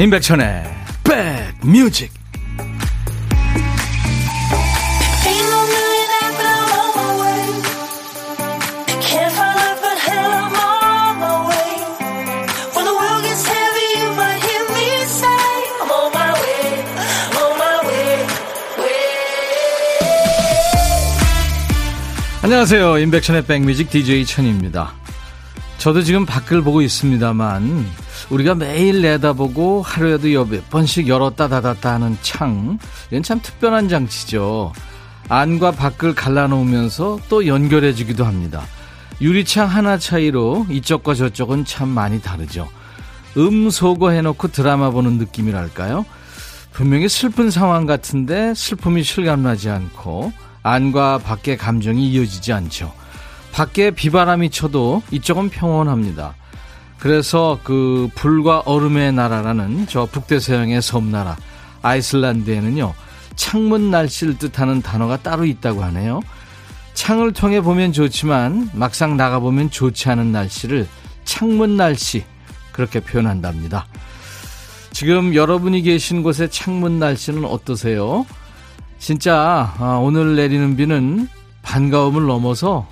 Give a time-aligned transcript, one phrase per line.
[0.00, 0.64] 임백천의
[1.04, 2.10] 백뮤직
[22.42, 22.98] 안녕하세요.
[23.00, 24.94] 임백천의 백뮤직 DJ 천입니다.
[25.76, 27.86] 저도 지금 밖을 보고 있습니다만
[28.30, 32.78] 우리가 매일 내다보고 하루에도 여몇 번씩 열었다 닫았다 하는 창
[33.10, 34.72] 이건 참 특별한 장치죠.
[35.28, 38.62] 안과 밖을 갈라놓으면서 또 연결해주기도 합니다.
[39.20, 42.68] 유리창 하나 차이로 이쪽과 저쪽은 참 많이 다르죠.
[43.36, 46.06] 음소거 해놓고 드라마 보는 느낌이랄까요?
[46.72, 52.92] 분명히 슬픈 상황 같은데 슬픔이 실감나지 않고 안과 밖의 감정이 이어지지 않죠.
[53.52, 56.34] 밖에 비바람이 쳐도 이쪽은 평온합니다.
[57.00, 61.36] 그래서 그 불과 얼음의 나라라는 저 북대서양의 섬나라
[61.82, 62.94] 아이슬란드에는요
[63.36, 66.20] 창문 날씨를 뜻하는 단어가 따로 있다고 하네요.
[66.92, 70.86] 창을 통해 보면 좋지만 막상 나가보면 좋지 않은 날씨를
[71.24, 72.22] 창문 날씨
[72.72, 73.86] 그렇게 표현한답니다.
[74.92, 78.26] 지금 여러분이 계신 곳의 창문 날씨는 어떠세요?
[78.98, 81.28] 진짜 아, 오늘 내리는 비는
[81.62, 82.86] 반가움을 넘어서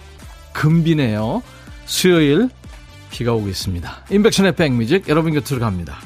[0.55, 1.43] 금비네요.
[1.85, 2.49] 수요일
[3.11, 4.05] 비가 오고 있습니다.
[4.11, 5.99] 임백천의 백뮤직 여러분 곁으로 갑니다.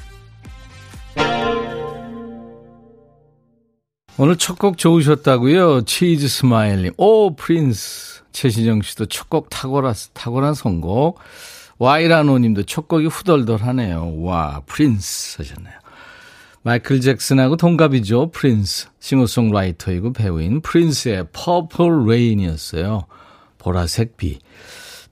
[4.19, 5.83] 오늘 첫 곡 좋으셨다고요?
[5.85, 6.93] 치즈 스마일님.
[6.97, 8.23] 오 프린스.
[8.33, 11.19] 최시정 씨도 첫 곡 탁월한, 탁월한 선곡.
[11.79, 14.21] 와이라노 님도 첫 곡이 후덜덜하네요.
[14.23, 15.75] 와 프린스 하셨네요.
[16.63, 18.31] 마이클 잭슨하고 동갑이죠.
[18.31, 18.89] 프린스.
[19.01, 23.07] 싱어송라이터이고 배우인 프린스의 Purple Rain이었어요.
[23.59, 24.39] 보라색 비.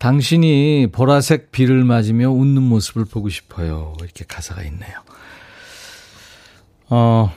[0.00, 3.94] 당신이 보라색 비를 맞으며 웃는 모습을 보고 싶어요.
[4.00, 4.94] 이렇게 가사가 있네요.
[6.88, 7.30] 어,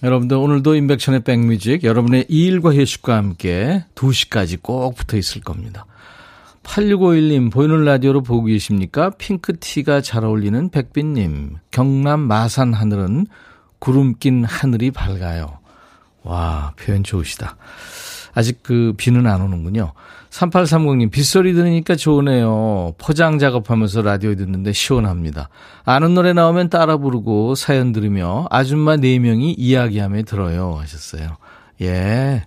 [0.00, 5.86] 여러분들 오늘도 임백천의 백뮤직 여러분의 일과 휴식과 함께 2시까지 꼭 붙어 있을 겁니다.
[6.62, 9.10] 8651님 보이는 라디오로 보고 계십니까?
[9.10, 13.26] 핑크티가 잘 어울리는 백빈님 경남 마산 하늘은
[13.80, 15.58] 구름 낀 하늘이 밝아요.
[16.22, 17.56] 와 표현 좋으시다.
[18.34, 19.94] 아직 그 비는 안 오는군요.
[20.34, 22.94] 3830님, 빗소리 들으니까 좋으네요.
[22.98, 25.48] 포장 작업하면서 라디오 듣는데 시원합니다.
[25.84, 30.76] 아는 노래 나오면 따라 부르고 사연 들으며 아줌마 4명이 이야기하며 들어요.
[30.80, 31.36] 하셨어요.
[31.82, 32.44] 예.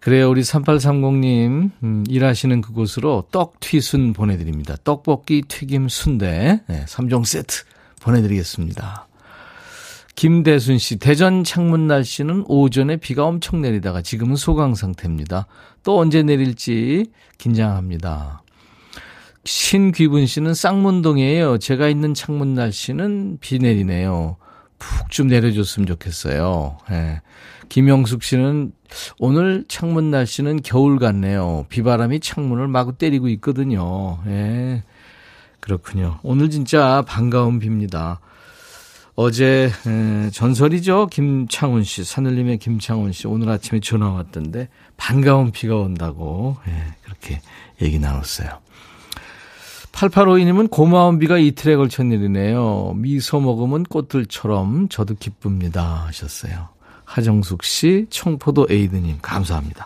[0.00, 0.28] 그래요.
[0.28, 4.76] 우리 3830님, 음, 일하시는 그곳으로 떡 튀순 보내드립니다.
[4.84, 7.62] 떡볶이 튀김 순대, 네, 3종 세트
[8.02, 9.06] 보내드리겠습니다.
[10.14, 15.46] 김대순 씨, 대전 창문 날씨는 오전에 비가 엄청 내리다가 지금은 소강 상태입니다.
[15.82, 17.06] 또 언제 내릴지
[17.38, 18.42] 긴장합니다.
[19.44, 21.58] 신귀분 씨는 쌍문동이에요.
[21.58, 24.36] 제가 있는 창문 날씨는 비 내리네요.
[24.78, 26.78] 푹 좀 내려줬으면 좋겠어요.
[26.90, 27.22] 예.
[27.68, 28.72] 김영숙 씨는
[29.18, 31.66] 오늘 창문 날씨는 겨울 같네요.
[31.68, 34.18] 비바람이 창문을 마구 때리고 있거든요.
[34.26, 34.82] 예.
[35.60, 36.18] 그렇군요.
[36.22, 38.20] 오늘 진짜 반가운 비입니다.
[39.14, 41.08] 어제 에, 전설이죠.
[41.08, 47.40] 김창훈 씨, 산울림의 김창훈 씨 오늘 아침에 전화 왔던데 반가운 비가 온다고 예, 그렇게
[47.82, 48.60] 얘기 나눴어요.
[49.92, 52.94] 8852님은 고마운 비가 이틀에 걸쳐 내리네요.
[52.96, 56.70] 미소 먹으면 꽃들처럼 저도 기쁩니다 하셨어요.
[57.04, 59.84] 하정숙 씨, 청포도 에이드님 감사합니다.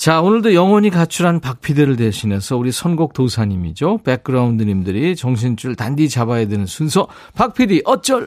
[0.00, 3.98] 자, 오늘도 영원히 가출한 박피디를 대신해서 우리 선곡 도사님이죠.
[4.02, 7.06] 백그라운드님들이 정신줄 단디 잡아야 되는 순서.
[7.34, 8.26] 박피디 어쩔?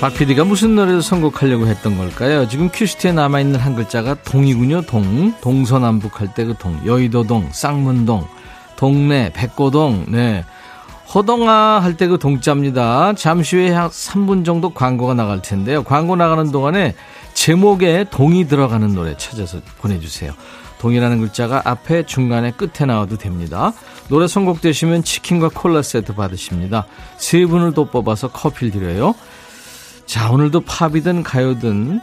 [0.00, 2.48] 박피디가 무슨 노래를 선곡하려고 했던 걸까요?
[2.48, 5.34] 지금 큐시트에 남아있는 한 글자가 동이군요, 동.
[5.42, 6.80] 동서남북 할 때 그 동.
[6.86, 8.26] 여의도동, 쌍문동.
[8.80, 10.44] 동네, 백고동, 네.
[11.14, 13.12] 허동아 할 때 그 동자입니다.
[13.14, 15.82] 잠시 후에 약 3분 정도 광고가 나갈 텐데요.
[15.82, 16.94] 광고 나가는 동안에
[17.34, 20.32] 제목에 동이 들어가는 노래 찾아서 보내주세요.
[20.78, 23.72] 동이라는 글자가 앞에 중간에 끝에 나와도 됩니다.
[24.08, 26.86] 노래 선곡되시면 치킨과 콜라 세트 받으십니다.
[27.18, 29.14] 세 분을 또 뽑아서 커피를 드려요.
[30.06, 32.00] 자, 오늘도 팝이든 가요든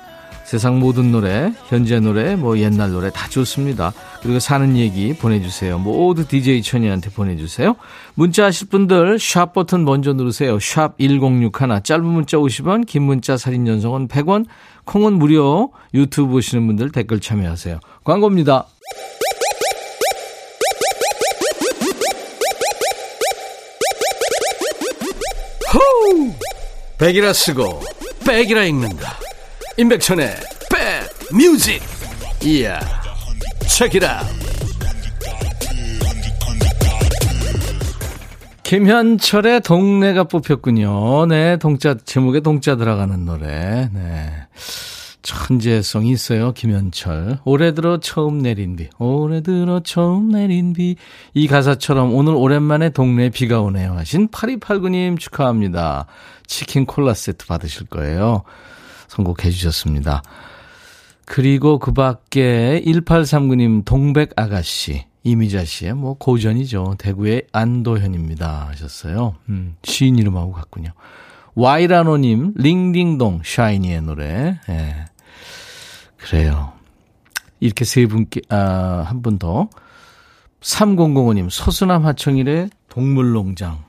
[0.47, 3.91] 세상 모든 노래, 현재 노래, 뭐 옛날 노래 다 좋습니다.
[4.21, 5.77] 그리고 사는 얘기 보내주세요.
[5.77, 7.75] 모두 DJ 천이한테 보내주세요.
[8.13, 10.57] 문자 하실 분들 샵 버튼 먼저 누르세요.
[10.57, 14.45] 샵 1061, 짧은 문자 50원, 긴 문자 사진 연속은 100원,
[14.85, 17.81] 콩은 무료, 유튜브 보시는 분들 댓글 참여하세요.
[18.05, 18.67] 광고입니다.
[25.73, 26.31] 호우!
[26.97, 27.81] 백이라 쓰고
[28.25, 29.26] 백이라 읽는다.
[29.79, 30.27] 임백천의
[30.71, 31.79] 백 뮤직
[32.43, 32.79] 이야
[33.67, 34.23] 책이라
[38.63, 41.27] 김현철의 동네가 뽑혔군요.
[41.27, 43.89] 네, 동자 제목에 동자 들어가는 노래.
[43.93, 44.33] 네.
[45.21, 47.39] 천재성이 있어요, 김현철.
[47.45, 48.89] 올해 들어 처음 내린 비.
[48.97, 50.97] 올해 들어 처음 내린 비.
[51.33, 56.07] 이 가사처럼 오늘 오랜만에 동네에 비가 오네요 하신 8289님 축하합니다.
[56.45, 58.43] 치킨 콜라 세트 받으실 거예요.
[59.07, 60.21] 선곡해 주셨습니다.
[61.25, 65.05] 그리고 그 밖에 1839님 동백 아가씨.
[65.23, 66.95] 이미자 씨의 뭐 고전이죠.
[66.97, 68.67] 대구의 안도현입니다.
[68.69, 69.35] 하셨어요.
[69.49, 70.91] 음, 시인 이름하고 같군요.
[71.55, 74.57] 와이라노님, 링딩동, 샤이니의 노래.
[74.69, 75.05] 예.
[76.17, 76.71] 그래요.
[77.59, 79.67] 이렇게 세 분께, 아, 한 분 더.
[80.61, 83.83] 3005님, 서수남 하청일의 동물농장.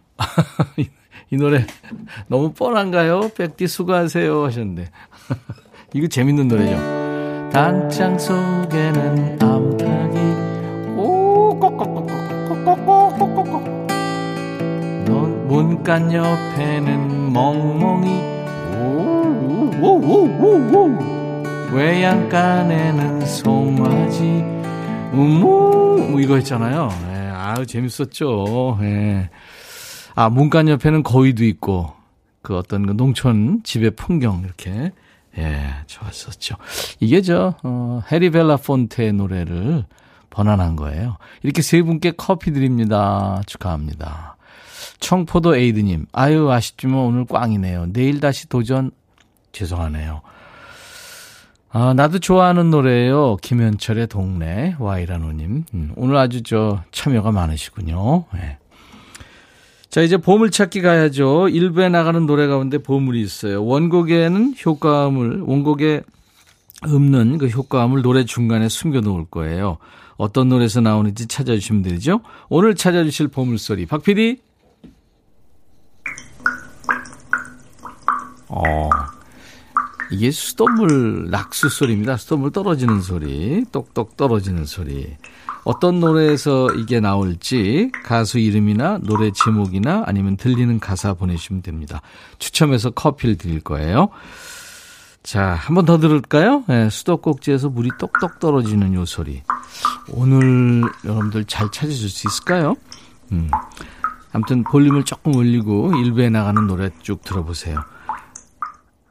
[0.77, 0.89] 이
[1.37, 1.67] 노래
[2.27, 3.31] 너무 뻔한가요?
[3.37, 4.89] 백디 수고하세요 하셨는데.
[5.95, 6.77] 이거 재밌는 노래죠.
[7.53, 10.19] 단장 속에는 암탉이
[10.97, 13.79] 오꼭꼭꼭꼭꼭꼭꼭꼭꼭
[15.49, 18.11] 문간 옆에는 멍멍이
[19.81, 20.99] 오오오오오
[21.73, 24.45] 외양간에는 송아지
[25.13, 26.91] 우무 뭐 이거 했잖아요.
[27.11, 28.79] 예, 아유 재밌었죠.
[28.83, 29.31] 예.
[30.19, 31.93] 아 문간 옆에는 거위도 있고
[32.43, 34.91] 그 어떤 그 농촌 집의 풍경 이렇게
[35.39, 36.57] 예 좋았었죠.
[36.99, 39.85] 이게 저 어, 해리 벨라 폰테의 노래를
[40.31, 41.19] 번안한 거예요.
[41.45, 43.41] 이렇게 세 분께 커피 드립니다.
[43.47, 44.37] 축하합니다.
[44.99, 47.93] 청포도 에이드님, 아유, 아쉽지만 오늘 꽝이네요.
[47.93, 48.91] 내일 다시 도전,
[49.53, 50.23] 죄송하네요.
[51.71, 53.37] 아, 나도 좋아하는 노래예요.
[53.37, 55.65] 김현철의 동네 와이라노님.
[55.75, 58.25] 음, 오늘 아주 저 참여가 많으시군요.
[58.35, 58.59] 네.
[59.91, 61.49] 자, 이제 보물찾기 가야죠.
[61.49, 63.65] 일부에 나가는 노래 가운데 보물이 있어요.
[63.65, 66.03] 원곡에는 효과음을, 원곡에
[66.83, 69.79] 없는 그 효과음을 노래 중간에 숨겨 놓을 거예요.
[70.17, 72.21] 어떤 노래에서 나오는지 찾아주시면 되죠.
[72.51, 73.87] 오늘 찾아주실 보물소리.
[73.87, 74.41] 박 PD?
[78.49, 78.91] 어,
[80.11, 82.17] 이게 수돗물 낙수 소리입니다.
[82.17, 85.17] 수돗물 떨어지는 소리, 똑똑 떨어지는 소리.
[85.65, 92.01] 어떤 노래에서 이게 나올지 가수 이름이나 노래 제목이나 아니면 들리는 가사 보내주시면 됩니다.
[92.39, 94.09] 추첨해서 커피를 드릴 거예요.
[95.23, 96.65] 자, 한 번 더 들을까요?
[96.69, 99.43] 네, 수도꼭지에서 물이 똑똑 떨어지는 요 소리.
[100.11, 102.75] 오늘 여러분들 잘 찾으실 수 있을까요?
[103.33, 103.51] 음.
[104.33, 107.79] 아무튼 볼륨을 조금 올리고 일부에 나가는 노래 쭉 들어보세요.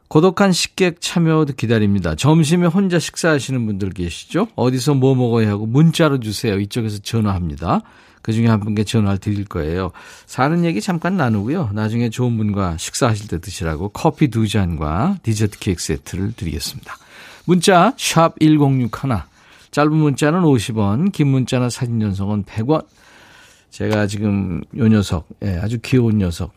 [0.08, 2.16] 고독한 식객 참여도 기다립니다.
[2.16, 4.48] 점심에 혼자 식사하시는 분들 계시죠?
[4.56, 6.58] 어디서 뭐 먹어야 하고 문자로 주세요.
[6.60, 7.82] 이쪽에서 전화합니다.
[8.22, 9.92] 그 중에 한 분께 전화를 드릴 거예요.
[10.26, 11.72] 사는 얘기 잠깐 나누고요.
[11.74, 16.94] 나중에 좋은 분과 식사하실 때 드시라고 커피 두 잔과 디저트 케이크 세트를 드리겠습니다.
[17.46, 18.90] 문자 1061,
[19.72, 22.86] 짧은 문자는 50원, 긴 문자나 사진 전송은 100원.
[23.70, 26.52] 제가 지금 요 녀석, 예, 아주 귀여운 녀석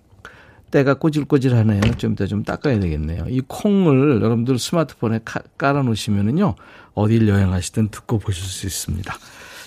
[0.70, 1.80] 때가 꼬질꼬질하네요.
[1.98, 3.26] 좀 이따 좀 닦아야 되겠네요.
[3.28, 5.20] 이 콩을 여러분들 스마트폰에
[5.58, 6.54] 깔아 놓으시면은요.
[6.94, 9.14] 어딜 여행하시든 듣고 보실 수 있습니다.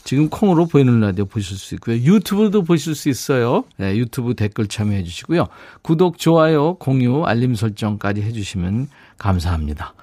[0.03, 1.95] 지금 콩으로 보이는 라디오 보실 수 있고요.
[1.95, 3.63] 유튜브도 보실 수 있어요.
[3.77, 5.47] 네, 유튜브 댓글 참여해 주시고요.
[5.81, 9.93] 구독, 좋아요, 공유, 알림 설정까지 해 주시면 감사합니다.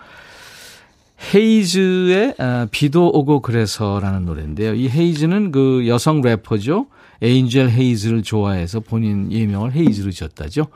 [1.35, 4.75] 헤이즈의 아, 비도 오고 그래서라는 노래인데요.
[4.75, 6.87] 이 헤이즈는 그 여성 래퍼죠.
[7.23, 10.67] 에인젤 헤이즈를 좋아해서 본인 예명을 헤이즈로 지었다죠.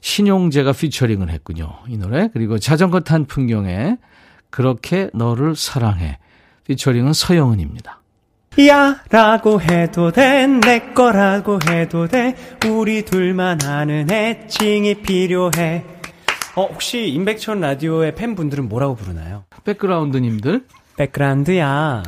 [0.00, 1.78] 신용재가 피처링을 했군요.
[1.88, 2.28] 이 노래.
[2.32, 3.96] 그리고 자전거 탄 풍경에
[4.50, 6.18] 그렇게 너를 사랑해.
[6.66, 7.98] 피처링은 서영은입니다.
[8.66, 12.34] 야 라고 해도 돼내 거라고 해도 돼
[12.66, 15.84] 우리 둘만 아는 애칭이 필요해
[16.56, 19.44] 어 혹시 임백천 라디오의 팬분들은 뭐라고 부르나요?
[19.62, 20.64] 백그라운드님들
[20.96, 22.02] 백그라운드야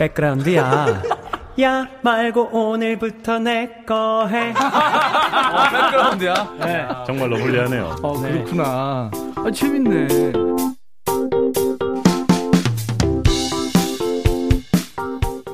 [0.00, 1.17] 백그라운드야
[1.60, 4.50] 야 말고 오늘부터 내 거 해.
[4.54, 6.54] 어, 백그라운드야.
[6.60, 6.86] 네.
[7.06, 7.96] 정말로 불리하네요.
[8.02, 8.30] 어, 네.
[8.32, 9.10] 그렇구나.
[9.36, 10.08] 아, 재밌네.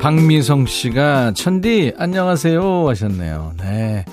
[0.01, 3.55] 박미성 씨가 천디 안녕하세요 하셨네요.
[3.59, 4.05] 네.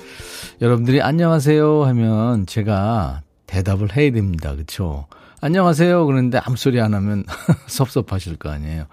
[0.62, 4.52] 여러분들이 안녕하세요 하면 제가 대답을 해야 됩니다.
[4.54, 5.06] 그렇죠?
[5.42, 7.24] 안녕하세요 그런데 아무 소리 안 하면
[7.66, 8.84] 섭섭하실 거 아니에요.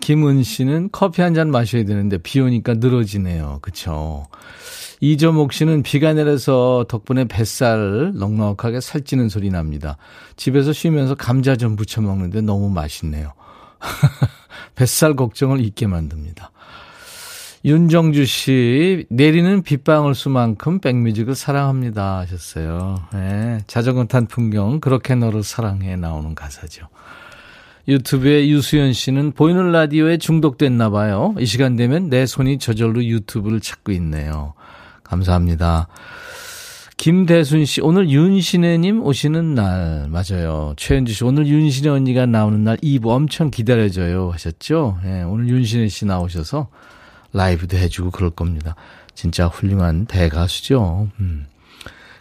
[0.00, 3.58] 김은 씨는 커피 한 잔 마셔야 되는데 비 오니까 늘어지네요.
[3.62, 4.26] 그쵸.
[5.00, 9.98] 이점옥 씨는 비가 내려서 덕분에 뱃살 넉넉하게 살찌는 소리 납니다.
[10.36, 13.32] 집에서 쉬면서 감자 좀 부쳐 먹는데 너무 맛있네요.
[14.74, 16.50] 뱃살 걱정을 잊게 만듭니다.
[17.64, 23.02] 윤정주 씨, 내리는 빗방울 수만큼 백뮤직을 사랑합니다 하셨어요.
[23.12, 26.86] 네, 자전거 탄 풍경, 그렇게 너를 사랑해 나오는 가사죠.
[27.88, 31.34] 유튜브에 유수연 씨는 보이는 라디오에 중독됐나 봐요.
[31.38, 34.54] 이 시간 되면 내 손이 저절로 유튜브를 찾고 있네요.
[35.04, 35.88] 감사합니다.
[36.96, 40.74] 김대순 씨, 오늘 윤신혜님 오시는 날, 맞아요.
[40.76, 44.30] 최현주 씨, 오늘 윤신혜 언니가 나오는 날 2부 엄청 기다려져요.
[44.32, 44.98] 하셨죠?
[45.04, 46.68] 예, 오늘 윤신혜 씨 나오셔서
[47.32, 48.74] 라이브도 해주고 그럴 겁니다.
[49.14, 51.10] 진짜 훌륭한 대가수죠.
[51.20, 51.46] 음.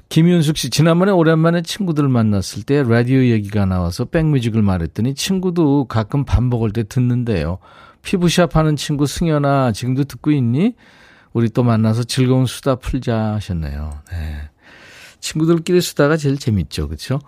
[0.09, 6.43] 김윤숙 씨, 지난번에 오랜만에 친구들 만났을 때 라디오 얘기가 나와서 백뮤직을 말했더니 친구도 가끔 밥
[6.43, 7.57] 먹을 때 듣는데요.
[8.03, 10.75] 피부샵 하는 친구 승현아, 지금도 듣고 있니?
[11.33, 13.89] 우리 또 만나서 즐거운 수다 풀자 하셨네요.
[14.11, 14.49] 네.
[15.19, 16.87] 친구들끼리 수다가 제일 재밌죠.
[16.87, 17.19] 그렇죠?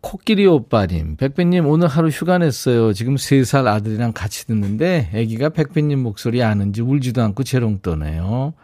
[0.00, 2.92] 코끼리 오빠님, 백배님 오늘 하루 휴가 냈어요.
[2.92, 8.54] 지금 3살 아들이랑 같이 듣는데 아기가 백배님 목소리 아는지 울지도 않고 재롱 떠네요.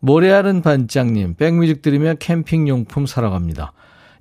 [0.00, 3.72] 모래알은 반장님, 백뮤직 들으며 캠핑용품 사러 갑니다.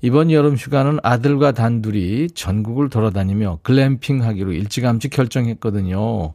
[0.02, 6.34] 이번 여름 휴가는 아들과 단둘이 전국을 돌아다니며 글램핑 하기로 일찌감치 결정했거든요.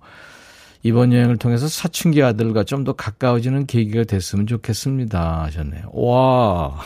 [0.85, 5.43] 이번 여행을 통해서 사춘기 아들과 좀 더 가까워지는 계기가 됐으면 좋겠습니다.
[5.45, 5.91] 하셨네요.
[5.93, 6.77] 와,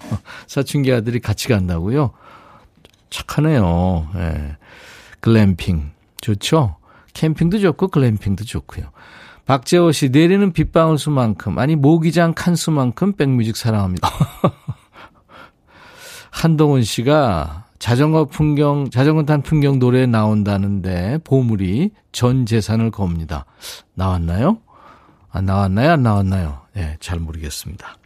[0.46, 2.10] 사춘기 아들이 같이 간다고요?
[3.08, 4.08] 착하네요.
[4.16, 4.56] 예.
[5.20, 5.90] 글램핑.
[6.20, 6.76] 좋죠?
[7.14, 8.86] 캠핑도 좋고 글램핑도 좋고요.
[9.46, 14.08] 박재호 씨, 내리는 빗방울 수만큼, 아니, 모기장 칸 수만큼 백뮤직 사랑합니다.
[16.30, 23.44] 한동훈 씨가 자전거 풍경, 자전거 탄 풍경 노래 나온다는데 보물이 전 재산을 겁니다.
[23.94, 24.58] 나왔나요?
[25.30, 25.92] 안 나왔나요?
[25.92, 26.62] 안 나왔나요?
[26.76, 27.96] 예, 네, 잘 모르겠습니다.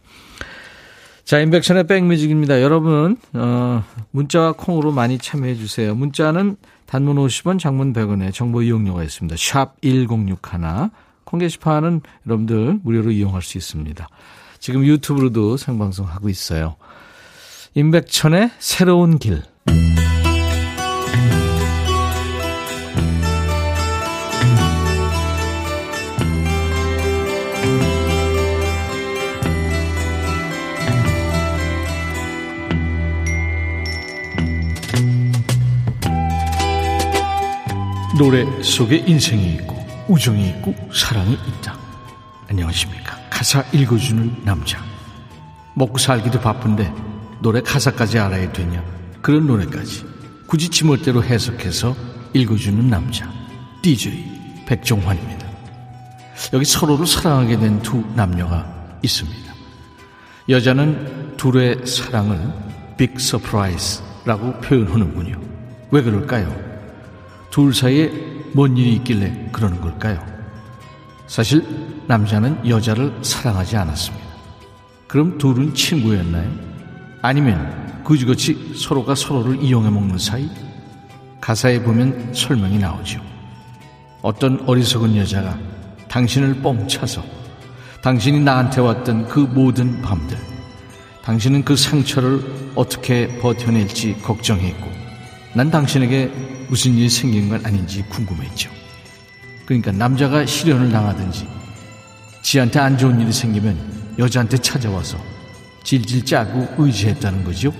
[1.23, 2.61] 자, 인백션의 백뮤직입니다.
[2.61, 5.95] 여러분, 어, 문자와 콩으로 많이 참여해 주세요.
[5.95, 9.35] 문자는 단문 50원, 장문 100원에 정보 이용료가 있습니다.
[9.37, 10.91] 샵 1061.
[11.23, 14.07] 콩 게시판은 여러분들 무료로 이용할 수 있습니다.
[14.59, 16.75] 지금 유튜브로도 생방송 하고 있어요.
[17.73, 19.41] 임백천의 새로운 길.
[38.19, 39.70] 노래 속에 인생이 있고
[40.11, 41.73] 우정이 있고 사랑이 있다.
[42.49, 43.17] 안녕하십니까.
[43.29, 44.83] 가사 읽어주는 남자.
[45.73, 46.93] 먹고 살기도 바쁜데
[47.41, 48.83] 노래 가사까지 알아야 되냐.
[49.21, 50.05] 그런 노래까지
[50.47, 51.95] 굳이 지멋대로 해석해서
[52.33, 53.31] 읽어주는 남자.
[53.81, 55.47] DJ 백종환입니다.
[56.51, 59.53] 여기 서로를 사랑하게 된 두 남녀가 있습니다.
[60.49, 62.37] 여자는 둘의 사랑을
[62.97, 65.39] big surprise라고 표현하는군요.
[65.91, 66.53] 왜 그럴까요?
[67.49, 70.23] 둘 사이에 뭔 일이 있길래 그러는 걸까요?
[71.27, 71.65] 사실
[72.07, 74.25] 남자는 여자를 사랑하지 않았습니다.
[75.07, 76.49] 그럼 둘은 친구였나요?
[77.21, 80.49] 아니면 그지같이 서로가 서로를 이용해 먹는 사이?
[81.39, 83.21] 가사에 보면 설명이 나오죠.
[84.21, 85.57] 어떤 어리석은 여자가
[86.07, 87.23] 당신을 뻥차서
[88.01, 90.37] 당신이 나한테 왔던 그 모든 밤들,
[91.23, 94.89] 당신은 그 상처를 어떻게 버텨낼지 걱정했고,
[95.53, 96.31] 난 당신에게
[96.71, 98.71] 무슨 일이 생긴 건 아닌지 궁금했죠.
[99.65, 101.45] 그러니까 남자가 실현을 당하든지
[102.41, 105.17] 지한테 안 좋은 일이 생기면 여자한테 찾아와서
[105.83, 107.73] 질질 짜고 의지했다는 거죠.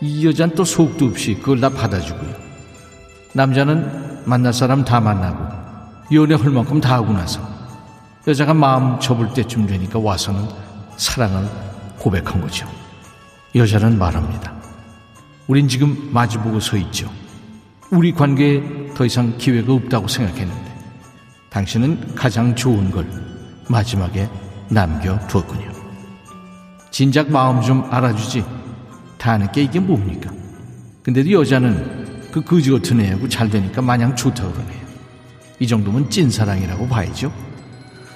[0.00, 2.36] 이 여자는 또 속도 없이 그걸 다 받아주고요.
[3.32, 7.40] 남자는 만날 사람 다 만나고 연애 할 만큼 다 하고 나서
[8.28, 10.48] 여자가 마음 접을 때쯤 되니까 와서는
[10.96, 11.48] 사랑을
[11.98, 12.68] 고백한 거죠.
[13.56, 14.54] 여자는 말합니다.
[15.48, 17.10] 우린 지금 마주보고 서 있죠.
[17.90, 18.62] 우리 관계에
[18.94, 20.72] 더 이상 기회가 없다고 생각했는데
[21.48, 23.06] 당신은 가장 좋은 걸
[23.68, 24.28] 마지막에
[24.68, 25.72] 남겨두었군요.
[26.90, 28.44] 진작 마음 좀 알아주지.
[29.16, 30.30] 다는 게 이게 뭡니까?
[31.02, 34.86] 근데도 여자는 그 거지 같은 애하고 잘 되니까 마냥 좋다고 그러네요.
[35.58, 37.32] 이 정도면 찐사랑이라고 봐야죠.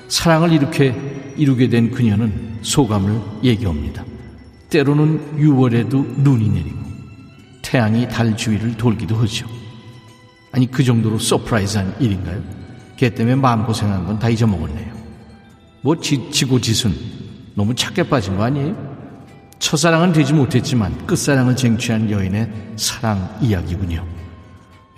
[0.09, 0.95] 사랑을 이렇게
[1.37, 4.05] 이루게 된 그녀는 소감을 얘기합니다.
[4.69, 6.79] 때로는 6월에도 눈이 내리고
[7.63, 9.62] 태양이 달 주위를 돌기도 하죠.
[10.53, 12.43] 아니 그 정도로 surprise한 일인가요?
[12.97, 14.93] 걔 때문에 마음고생한 건 다 잊어먹었네요.
[15.81, 16.95] 뭐 지, 지고 지순
[17.55, 18.77] 너무 착해 빠진 거 아니에요?
[19.59, 24.07] 첫사랑은 되지 못했지만 끝사랑을 쟁취한 여인의 사랑 이야기군요.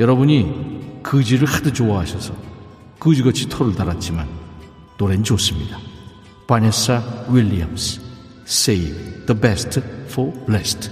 [0.00, 2.34] 여러분이 그지를 하도 좋아하셔서
[2.98, 4.26] 그지같이 토를 달았지만
[4.98, 5.78] 노래는 좋습니다.
[6.46, 8.00] 바네사 윌리엄스
[8.46, 10.90] Save the best for last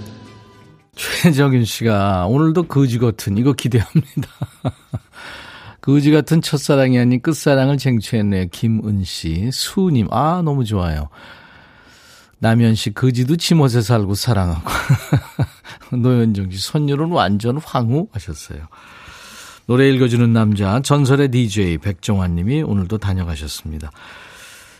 [0.95, 4.29] 최정윤 씨가 오늘도 거지 같은 이거 기대합니다.
[5.81, 8.47] 거지 같은 첫사랑이 아닌 끝사랑을 쟁취했네요.
[8.51, 11.09] 김은 씨, 수님, 아 너무 좋아요.
[12.39, 14.69] 남현 씨, 거지도 지못에 살고 사랑하고.
[15.97, 18.67] 노현정 씨, 선율은 완전 황후 하셨어요.
[19.65, 23.91] 노래 읽어주는 남자 전설의 DJ 백종환 님이 오늘도 다녀가셨습니다.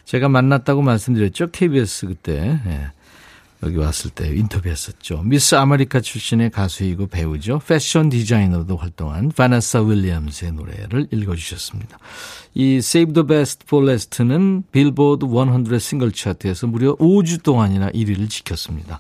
[0.06, 1.52] 제가 만났다고 말씀드렸죠.
[1.52, 2.92] KBS 그때 예,
[3.64, 5.24] 여기 왔을 때 인터뷰했었죠.
[5.24, 7.62] 미스 아메리카 출신의 가수이고 배우죠.
[7.66, 11.98] 패션 디자이너도 활동한 바네사 윌리엄스의 노래를 읽어주셨습니다.
[12.54, 19.00] 이 Save the Best for Last는 빌보드 100 싱글 차트에서 무려 5주 동안이나 1위를 지켰습니다.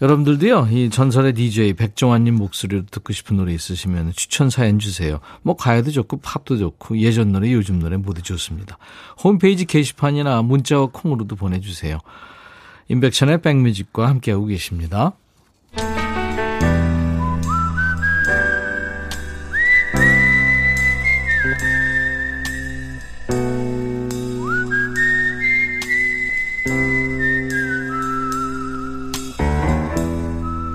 [0.00, 5.20] 여러분들도요, 이 전설의 DJ 백종환님 목소리로 듣고 싶은 노래 있으시면 추천 사연 주세요.
[5.42, 8.78] 뭐, 가요도 좋고, 팝도 좋고, 예전 노래, 요즘 노래 모두 좋습니다.
[9.22, 12.00] 홈페이지 게시판이나 문자와 콩으로도 보내주세요.
[12.88, 15.12] 인백션의 백뮤직과 함께하고 계십니다.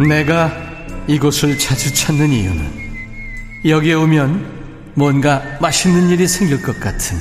[0.07, 0.51] 내가
[1.07, 2.87] 이곳을 자주 찾는 이유는
[3.65, 7.17] 여기에 오면 뭔가 맛있는 일이 생길 것 같은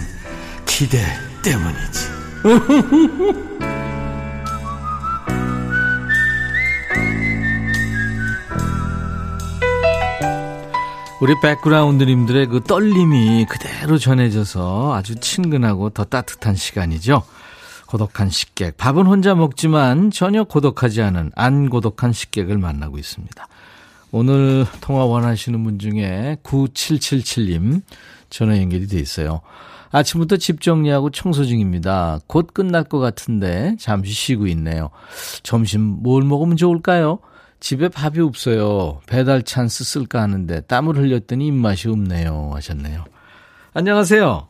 [0.66, 1.02] 기대
[1.42, 3.42] 때문이지.
[11.18, 17.22] 우리 백그라운드님들의 그 떨림이 그대로 전해져서 아주 친근하고 더 따뜻한 시간이죠.
[17.86, 18.76] 고독한 식객.
[18.76, 23.48] 밥은 혼자 먹지만 전혀 고독하지 않은 안 고독한 식객을 만나고 있습니다.
[24.12, 27.80] 오늘 통화 원하시는 분 중에 9777님
[28.28, 29.40] 전화 연결이 돼 있어요.
[29.92, 32.18] 아침부터 집 정리하고 청소 중입니다.
[32.26, 34.90] 곧 끝날 것 같은데 잠시 쉬고 있네요.
[35.42, 37.20] 점심 뭘 먹으면 좋을까요?
[37.60, 39.00] 집에 밥이 없어요.
[39.08, 42.50] 배달 찬스 쓸까 하는데 땀을 흘렸더니 입맛이 없네요.
[42.54, 43.04] 하셨네요.
[43.74, 44.48] 안녕하세요.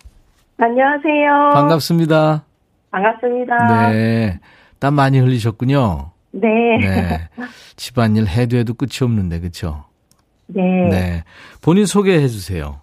[0.58, 1.50] 안녕하세요.
[1.54, 2.44] 반갑습니다.
[2.90, 3.90] 반갑습니다.
[3.90, 4.40] 네.
[4.78, 6.10] 땀 많이 흘리셨군요.
[6.32, 6.48] 네.
[6.80, 7.28] 네.
[7.76, 9.84] 집안일 해도 해도 끝이 없는데, 그쵸?
[10.46, 10.62] 네.
[10.90, 11.24] 네.
[11.62, 12.80] 본인 소개해 주세요.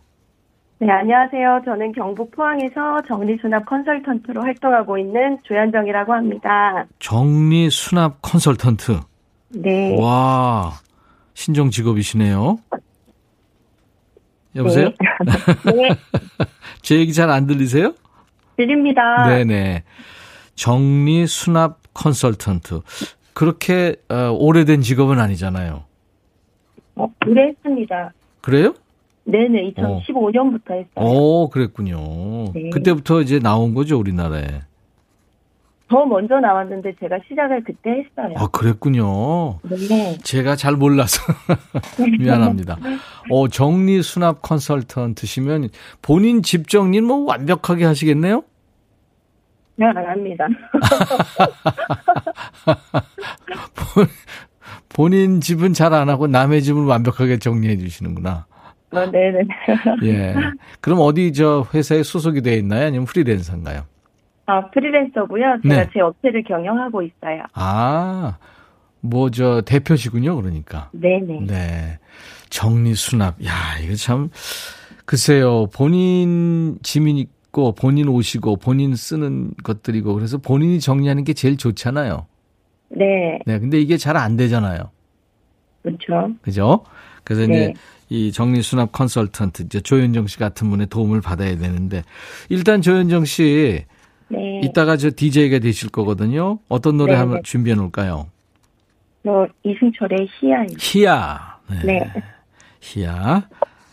[0.79, 1.61] 네, 안녕하세요.
[1.65, 6.85] 저는 경북 포항에서 정리수납 컨설턴트로 활동하고 있는 조현정이라고 합니다.
[6.99, 8.99] 정리 수납 컨설턴트.
[9.53, 9.95] 네.
[9.99, 10.73] 와,
[11.33, 12.59] 신종 직업이시네요.
[14.55, 14.89] 여보세요?
[15.65, 15.89] 네.
[16.81, 17.93] 제 얘기 잘 안 들리세요?
[18.57, 19.27] 드립니다.
[19.27, 19.83] 네네.
[20.55, 22.81] 정리 수납 컨설턴트.
[23.33, 25.83] 그렇게 어, 오래된 직업은 아니잖아요.
[26.95, 28.13] 어, 오래 했습니다.
[28.41, 28.75] 그래요?
[29.25, 30.85] 네네, 2015년부터 했어요.
[30.97, 32.51] 오, 그랬군요.
[32.53, 32.69] 네.
[32.71, 34.61] 그때부터 이제 나온 거죠, 우리나라에.
[35.89, 38.33] 더 먼저 나왔는데 제가 시작을 그때 했어요.
[38.37, 39.59] 아, 그랬군요.
[39.89, 40.17] 네.
[40.23, 41.21] 제가 잘 몰라서
[42.19, 42.77] 미안합니다.
[43.29, 45.69] 어, 정리 수납 컨설턴트시면
[46.01, 48.43] 본인 집 정리는 뭐 완벽하게 하시겠네요?
[49.75, 50.47] 네, 안 합니다.
[53.75, 54.07] 본-
[54.89, 58.45] 본인 집은 잘 안 하고 남의 집은 완벽하게 정리해 주시는구나.
[58.91, 59.39] 어, 네네.
[60.03, 60.35] 예.
[60.79, 62.87] 그럼 어디 저 회사에 소속이 돼 있나요?
[62.87, 63.85] 아니면 프리랜서인가요?
[64.45, 65.59] 아, 프리랜서고요.
[65.63, 65.89] 제가 네.
[65.93, 67.43] 제 업체를 경영하고 있어요.
[67.53, 68.37] 아,
[69.01, 70.89] 뭐 저 대표시군요, 그러니까.
[70.93, 71.45] 네네.
[71.47, 71.99] 네.
[72.49, 73.43] 정리 수납.
[73.45, 73.51] 야,
[73.83, 74.29] 이거 참
[75.05, 75.67] 글쎄요.
[75.73, 82.25] 본인 짐이 있고 본인 옷이고 본인 쓰는 것들이고 그래서 본인이 정리하는 게 제일 좋잖아요.
[82.89, 83.39] 네.
[83.45, 83.59] 네.
[83.59, 84.91] 근데 이게 잘 안 되잖아요.
[85.81, 86.33] 그렇죠.
[86.41, 86.83] 그죠?
[87.23, 87.53] 그래서 네.
[87.53, 87.73] 이제
[88.09, 92.03] 이 정리 수납 컨설턴트 이제 조현정 씨 같은 분의 도움을 받아야 되는데
[92.49, 93.83] 일단 조현정 씨
[94.33, 94.61] 네.
[94.63, 96.59] 이따가 저 DJ가 되실 거거든요.
[96.69, 97.41] 어떤 노래 네, 한번 네.
[97.43, 98.27] 준비해 놓을까요?
[99.23, 100.67] 저 이승철의 시야이.
[100.79, 101.57] 희야.
[101.85, 102.11] 네.
[102.81, 103.47] 희야.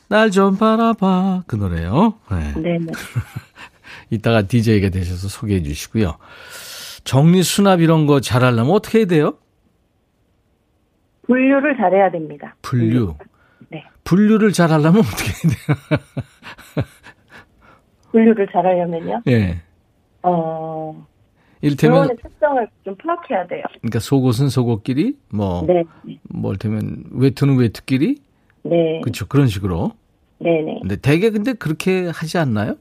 [0.09, 1.45] 날 좀 바라봐.
[1.47, 2.15] 그 노래요.
[2.31, 2.53] 네.
[2.61, 2.87] 네네.
[4.11, 6.17] 이따가 DJ가 되셔서 소개해 주시고요.
[7.05, 9.35] 정리 수납 이런 거 잘하려면 어떻게 해야 돼요?
[11.27, 12.57] 분류를 잘해야 됩니다.
[12.63, 13.15] 분류.
[13.69, 13.85] 네.
[14.03, 16.05] 분류를 잘하려면 어떻게 해야 돼요?
[18.11, 19.23] 분류를 잘하려면요.
[19.29, 19.61] 예.
[20.23, 21.07] 어,
[21.61, 23.63] 이를테면 물건의 특성을 좀 파악해야 돼요.
[23.81, 25.85] 그러니까 속옷은 속옷끼리 뭐 네.
[26.29, 28.17] 뭐 이를테면 외투는 외투끼리
[28.63, 29.01] 네.
[29.03, 29.27] 그렇죠.
[29.27, 29.93] 그런 식으로.
[30.39, 30.81] 네네.
[30.81, 32.77] 근데 대개 근데 그렇게 하지 않나요?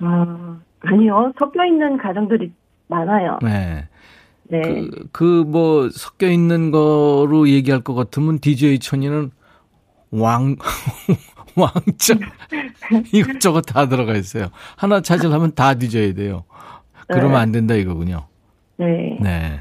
[0.00, 1.32] 아, 아니요.
[1.38, 2.52] 섞여 있는 가정들이
[2.88, 3.38] 많아요.
[3.42, 3.88] 네.
[4.44, 4.60] 네.
[4.60, 9.30] 그, 그, 뭐, 섞여 있는 거로 얘기할 것 같으면 DJ 천이는
[10.10, 10.56] 왕,
[11.56, 12.20] 왕짱,
[13.12, 14.48] 이것저것 다 들어가 있어요.
[14.76, 16.44] 하나 찾으려면 다 뒤져야 돼요.
[17.08, 17.38] 그러면 네.
[17.38, 18.26] 안 된다 이거군요.
[18.78, 19.18] 네.
[19.20, 19.60] 네.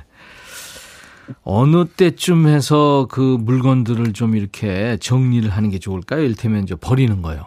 [1.43, 6.21] 어느 때쯤 해서 그 물건들을 좀 이렇게 정리를 하는 게 좋을까요?
[6.21, 7.45] 이를테면 이제 버리는 거요.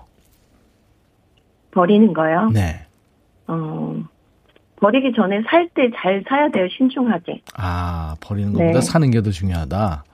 [1.72, 2.50] 버리는 거요.
[2.50, 2.86] 네.
[3.46, 3.96] 어,
[4.80, 6.66] 버리기 전에 살 때 잘 사야 돼요.
[6.76, 7.42] 신중하게.
[7.56, 8.58] 아, 버리는 네.
[8.66, 10.04] 것보다 사는 게 더 중요하다.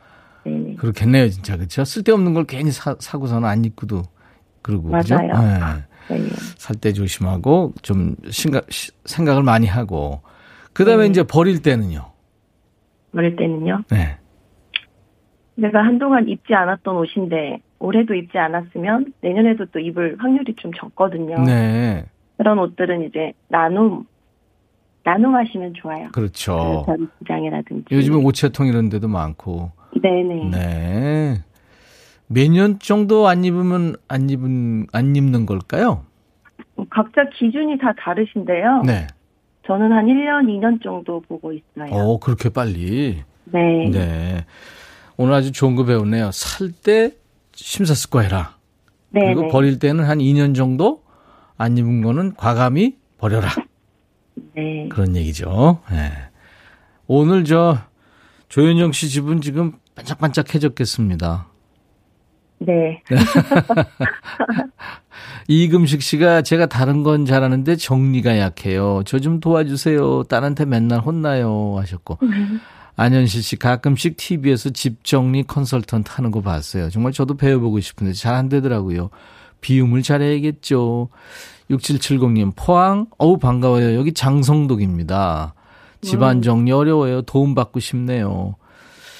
[0.44, 0.74] 네.
[0.76, 1.56] 그렇겠네요, 진짜.
[1.56, 1.84] 그렇죠?
[1.84, 4.02] 쓸데없는 걸 괜히 사, 사고서는 안 입고도
[4.62, 5.16] 그러고 그죠?
[5.16, 5.84] 맞아요.
[6.08, 6.16] 네.
[6.16, 6.28] 네.
[6.56, 8.66] 살때 조심하고 좀 생각
[9.04, 10.22] 생각을 많이 하고
[10.72, 11.10] 그다음에 네.
[11.10, 12.10] 이제 버릴 때는요.
[13.14, 13.84] 어릴 때는요.
[13.90, 14.18] 네.
[15.54, 21.42] 내가 한동안 입지 않았던 옷인데 올해도 입지 않았으면 내년에도 또 입을 확률이 좀 적거든요.
[21.42, 22.04] 네.
[22.36, 24.06] 그런 옷들은 이제 나눔
[25.04, 26.08] 나눔하시면 좋아요.
[26.12, 26.84] 그렇죠.
[26.86, 27.94] 그 전시장이라든지.
[27.94, 29.72] 요즘에 오체통 이런 데도 많고.
[30.02, 30.50] 네네.
[30.50, 31.42] 네.
[32.26, 36.04] 몇년 정도 안 입으면 안 입은 안 입는 걸까요?
[36.90, 38.82] 각자 기준이 다 다르신데요.
[38.86, 39.06] 네.
[39.66, 41.90] 저는 한 1년, 2년 정도 보고 있어요.
[41.92, 43.22] 어, 그렇게 빨리.
[43.44, 43.88] 네.
[43.90, 44.44] 네.
[45.16, 46.30] 오늘 아주 좋은 거 배웠네요.
[46.32, 47.12] 살 때
[47.54, 48.56] 심사숙고해라.
[49.10, 49.20] 네.
[49.34, 51.02] 그리고 버릴 때는 한 2년 정도
[51.58, 53.48] 안 입은 거는 과감히 버려라.
[54.54, 54.88] 네.
[54.90, 55.80] 그런 얘기죠.
[55.90, 56.10] 네.
[57.06, 57.76] 오늘 저
[58.48, 61.46] 조현정 씨 집은 지금 반짝반짝해졌겠습니다.
[62.60, 63.02] 네.
[65.48, 69.02] 이금식 씨가 제가 다른 건 잘하는데 정리가 약해요.
[69.06, 70.24] 저 좀 도와주세요.
[70.24, 71.76] 딸한테 맨날 혼나요.
[71.78, 72.18] 하셨고.
[72.96, 76.90] 안현실 씨 가끔씩 TV에서 집 정리 컨설턴트 하는 거 봤어요.
[76.90, 79.10] 정말 저도 배워보고 싶은데 잘 안 되더라고요.
[79.62, 81.08] 비움을 잘해야겠죠.
[81.70, 83.94] 6770님 포항 어우 반가워요.
[83.98, 85.54] 여기 장성독입니다.
[86.02, 87.22] 집안 정리 어려워요.
[87.22, 88.56] 도움 받고 싶네요.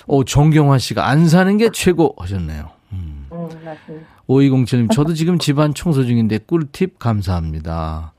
[0.07, 2.71] 오 정경화 씨가 안 사는 게 최고 하셨네요.
[2.93, 4.07] 음, 맞습니다.
[4.29, 8.13] 5207님, 저도 지금 집안 청소 중인데 꿀팁 감사합니다.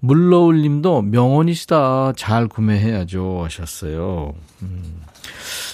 [0.00, 2.14] 물러올님도 명언이시다.
[2.16, 3.44] 잘 구매해야죠.
[3.44, 4.34] 하셨어요.
[4.62, 5.02] 음,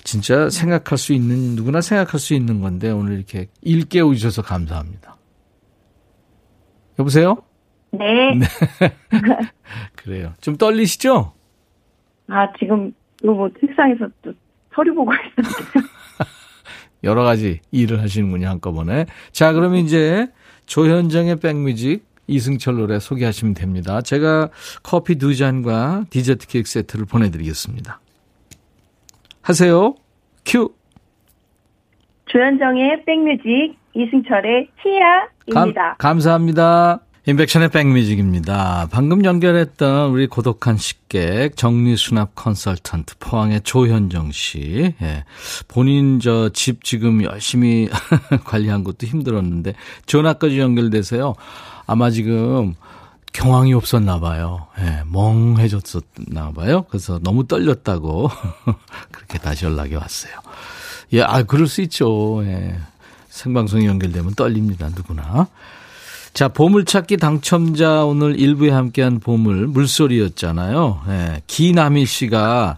[0.04, 5.16] 진짜 생각할 수 있는, 누구나 생각할 수 있는 건데 오늘 이렇게 일깨워 주셔서 감사합니다.
[6.98, 7.36] 여보세요?
[7.92, 8.38] 네.
[9.94, 10.32] 그래요.
[10.40, 11.32] 좀 떨리시죠?
[12.28, 12.92] 아, 지금,
[13.22, 14.32] 이거 뭐, 책상에서 또
[14.76, 15.88] 서류 보고 있었는데.
[17.02, 19.06] 여러 가지 일을 하시는군요, 한꺼번에.
[19.32, 20.28] 자, 그러면 이제
[20.66, 24.00] 조현정의 백뮤직 이승철 노래 소개하시면 됩니다.
[24.02, 24.50] 제가
[24.82, 28.00] 커피 두 잔과 디저트 케이크 세트를 보내드리겠습니다.
[29.42, 29.94] 하세요.
[30.44, 30.74] 큐.
[32.26, 35.96] 조현정의 백뮤직, 이승철의 치아입니다.
[35.98, 38.86] 감, 사합니다 인백션의 백뮤직입니다.
[38.92, 44.94] 방금 연결했던 우리 고독한 식객 정리수납 컨설턴트 포항의 조현정 씨.
[45.02, 45.24] 예.
[45.66, 47.88] 본인 저 집 지금 열심히
[48.44, 49.74] 관리한 것도 힘들었는데
[50.06, 51.34] 전화까지 연결돼서요.
[51.88, 52.74] 아마 지금
[53.32, 54.68] 경황이 없었나 봐요.
[54.78, 56.84] 예, 멍해졌었나 봐요.
[56.88, 58.30] 그래서 너무 떨렸다고
[59.10, 60.32] 그렇게 다시 연락이 왔어요.
[61.12, 62.44] 예, 아, 그럴 수 있죠.
[62.44, 62.76] 예.
[63.30, 64.88] 생방송이 연결되면 떨립니다.
[64.94, 65.48] 누구나.
[66.36, 71.00] 자, 보물찾기 당첨자 오늘 일부에 함께한 보물 물소리였잖아요.
[71.08, 72.76] 예, 기남희 씨가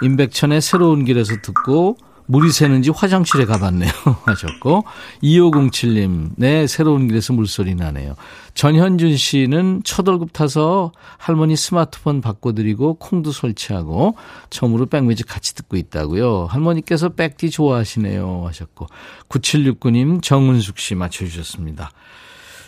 [0.00, 3.90] 임백천의 새로운 길에서 듣고 물이 새는지 화장실에 가봤네요.
[4.24, 4.84] 하셨고
[5.20, 8.14] 2507님 네 새로운 길에서 물소리 나네요.
[8.54, 14.14] 전현준 씨는 첫 월급 타서 할머니 스마트폰 바꿔드리고 콩도 설치하고
[14.50, 16.46] 처음으로 백뮤직 같이 듣고 있다고요.
[16.48, 18.86] 할머니께서 백디 좋아하시네요 하셨고
[19.28, 21.90] 9769님 정은숙 씨 맞춰주셨습니다.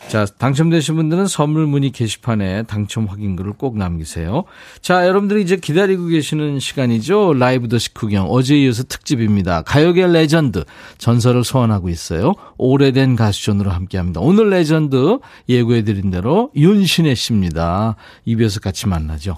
[0.08, 4.44] 자, 당첨되신 분들은 선물 문의 게시판에 당첨 확인글을 꼭 남기세요.
[4.80, 7.34] 자, 여러분들이 이제 기다리고 계시는 시간이죠.
[7.34, 8.30] 라이브 더시 구경.
[8.30, 9.62] 어제에 이어서 특집입니다.
[9.62, 10.64] 가요계 레전드.
[10.98, 12.34] 전설을 소환하고 있어요.
[12.58, 14.20] 오래된 가수전으로 함께 합니다.
[14.20, 17.96] 오늘 레전드 예고해드린 대로 윤신혜 씨입니다.
[18.24, 19.36] 입에서 같이 만나죠.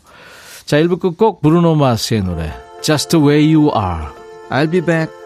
[0.67, 2.53] 자, 1부 끝곡 브루노 마스의 노래.
[2.83, 4.09] Just the way you are.
[4.51, 5.26] I'll be back.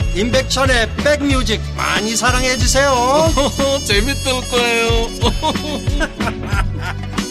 [0.15, 2.91] 임백천의 백뮤직 많이 사랑해 주세요
[3.85, 5.07] 재밌을 거예요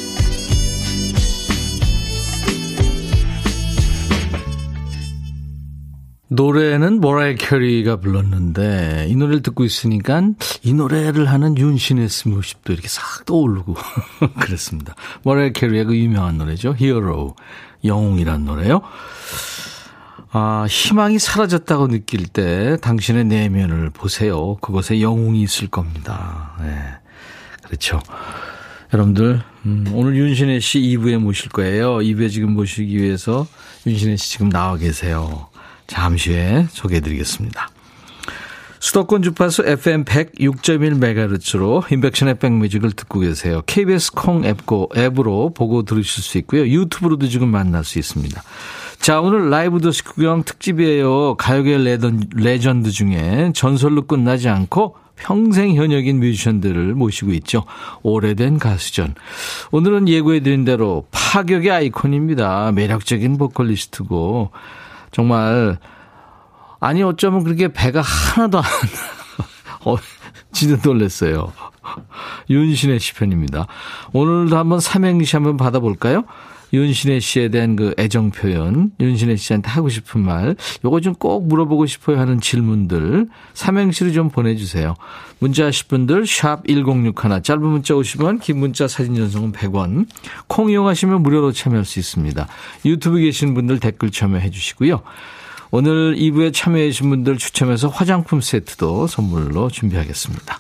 [6.33, 10.23] 노래는 머라이어 캐리가 불렀는데 이 노래를 듣고 있으니까
[10.63, 13.75] 이 노래를 하는 윤시내 씨 모습도 이렇게 싹 떠오르고
[14.41, 14.95] 그랬습니다.
[15.25, 16.77] 머라이어 캐리의 그 유명한 노래죠.
[16.79, 17.35] Hero
[17.85, 18.81] 영웅이란 노래요.
[20.33, 24.57] 아, 희망이 사라졌다고 느낄 때 당신의 내면을 보세요.
[24.61, 26.57] 그곳에 영웅이 있을 겁니다.
[26.61, 26.71] 네.
[27.65, 28.01] 그렇죠.
[28.93, 31.99] 여러분들 음, 오늘 윤시내 씨 2부에 모실 거예요.
[31.99, 33.47] 2부에 지금 모시기 위해서
[33.87, 35.49] 윤시내 씨 지금 나와 계세요.
[35.87, 37.69] 잠시 후에 소개해 드리겠습니다.
[38.79, 43.63] 수도권 주파수 FM 106.1MHz로 임백천의 백뮤직을 듣고 계세요.
[43.67, 46.67] KBS 콩 앱고 앱으로 보고 들으실 수 있고요.
[46.67, 48.43] 유튜브로도 지금 만날 수 있습니다.
[49.01, 51.35] 자, 오늘 라이브 도시 구경 특집이에요.
[51.37, 51.79] 가요계
[52.35, 57.65] 레전드 중에 전설로 끝나지 않고 평생 현역인 뮤지션들을 모시고 있죠.
[58.03, 59.15] 오래된 가수전.
[59.71, 62.73] 오늘은 예고해드린 대로 파격의 아이콘입니다.
[62.73, 64.51] 매력적인 보컬리스트고
[65.13, 65.79] 정말
[66.79, 68.65] 아니 어쩌면 그렇게 배가 하나도 안
[69.87, 69.97] 어,
[70.53, 71.55] 진짜 놀랐어요.
[72.51, 73.67] 윤신의 시편입니다.
[74.13, 76.25] 오늘도 한번 삼행시 한번 받아볼까요?
[76.73, 81.87] 윤신혜 씨에 대한 그 애정 표현, 윤신혜 씨한테 하고 싶은 말, 요거 좀 꼭 물어보고
[81.87, 84.95] 싶어요 하는 질문들, 삼행시로 좀 보내주세요.
[85.39, 90.07] 문자 하실 분들, 샵 1061, 짧은 문자 50원, 긴 문자 사진 전송은 100원,
[90.47, 92.47] 콩 이용하시면 무료로 참여할 수 있습니다.
[92.87, 95.03] 유튜브 계신 분들 댓글 참여해 주시고요.
[95.73, 100.59] 오늘 2부에 참여해 주신 분들 추첨해서 화장품 세트도 선물로 준비하겠습니다.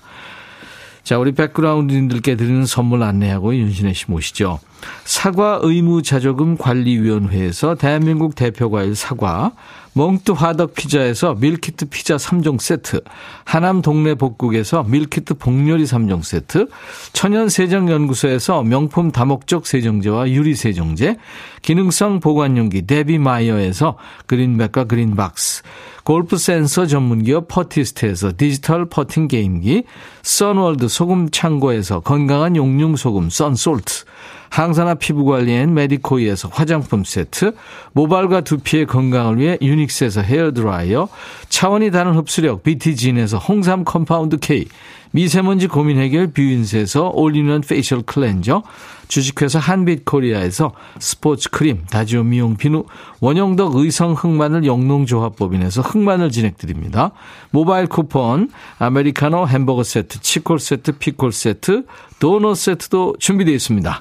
[1.02, 4.60] 자, 우리 백그라운드님들께 드리는 선물 안내하고 윤신혜 씨 모시죠.
[5.04, 9.52] 사과 의무 자조금 관리위원회에서 대한민국 대표 과일 사과,
[9.92, 13.00] 몽뚜 화덕 피자에서 밀키트 피자 3종 세트,
[13.44, 16.68] 하남 동네 복국에서 밀키트 복요리 3종 세트,
[17.12, 21.16] 천연 세정 연구소에서 명품 다목적 세정제와 유리 세정제,
[21.62, 25.62] 기능성 보관용기 데비마이어에서 그린백과 그린박스,
[26.04, 29.84] 골프 센서 전문기업 퍼티스트에서 디지털 퍼팅 게임기,
[30.22, 34.04] 선월드 소금 창고에서 건강한 용융 소금 썬솔트,
[34.50, 37.54] 항산화 피부관리엔 메디코이에서 화장품 세트,
[37.92, 41.08] 모발과 두피의 건강을 위해 유닉스에서 헤어드라이어,
[41.48, 44.66] 차원이 다른 흡수력 BT진에서 홍삼 compound K,
[45.12, 48.62] 미세먼지 고민 해결 뷰인스에서 올리는 facial cleanser,
[49.08, 52.84] 주식회사 한빛코리아에서 스포츠 크림, 다지오 미용 비누,
[53.20, 57.10] 원형덕 의성 흑마늘 영농조합법인에서 흑마늘 진행드립니다.
[57.50, 61.86] 모바일 쿠폰, 아메리카노 햄버거 세트, 치콜 세트, 피콜 세트,
[62.20, 64.00] 도넛 세트도 준비되어 있습니다.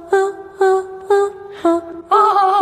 [1.63, 2.60] 우리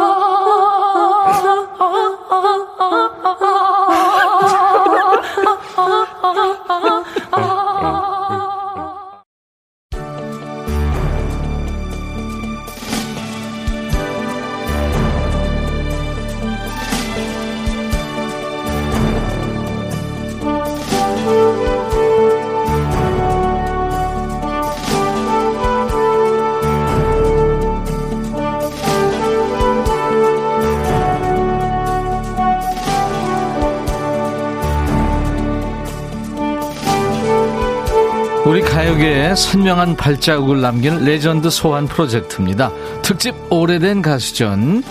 [39.36, 42.72] 선명한 발자국을 남기는 레전드 소환 프로젝트입니다.
[43.02, 44.84] 특집 오래된 가수전.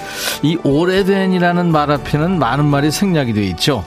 [0.43, 3.85] 이 오래된이라는 말 앞에는 많은 말이 생략이 되어 있죠.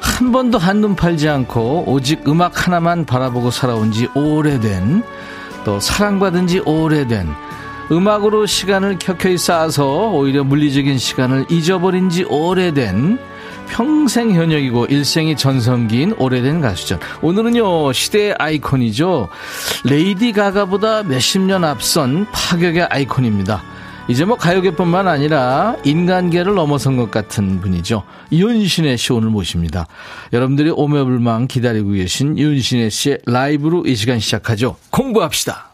[0.00, 5.02] 한 번도 한눈 팔지 않고 오직 음악 하나만 바라보고 살아온 지 오래된
[5.64, 7.26] 또 사랑받은 지 오래된
[7.90, 13.18] 음악으로 시간을 켜켜이 쌓아서 오히려 물리적인 시간을 잊어버린 지 오래된
[13.68, 17.00] 평생 현역이고 일생이 전성기인 오래된 가수전.
[17.22, 19.28] 오늘은요, 시대의 아이콘이죠.
[19.84, 23.62] 레이디 가가보다 몇십 년 앞선 파격의 아이콘입니다.
[24.06, 28.02] 이제 뭐 가요계뿐만 아니라 인간계를 넘어선 것 같은 분이죠.
[28.32, 29.86] 윤신혜 씨 오늘 모십니다.
[30.32, 34.76] 여러분들이 오매불망 기다리고 계신 윤신혜 씨의 라이브로 이 시간 시작하죠.
[34.90, 35.73] 공부합시다.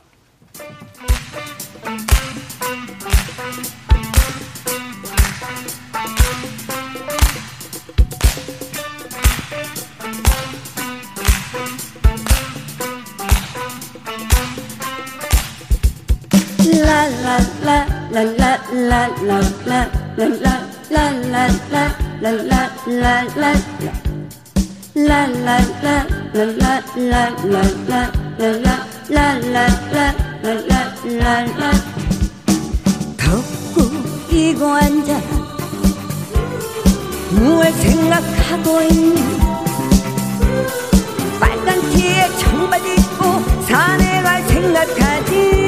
[33.17, 33.83] 덥고
[34.35, 35.21] 이고 앉아
[37.31, 39.23] 무얼 생각하고 있니
[41.39, 45.60] 빨간 티에 청바지 입고 산에 갈 생각하지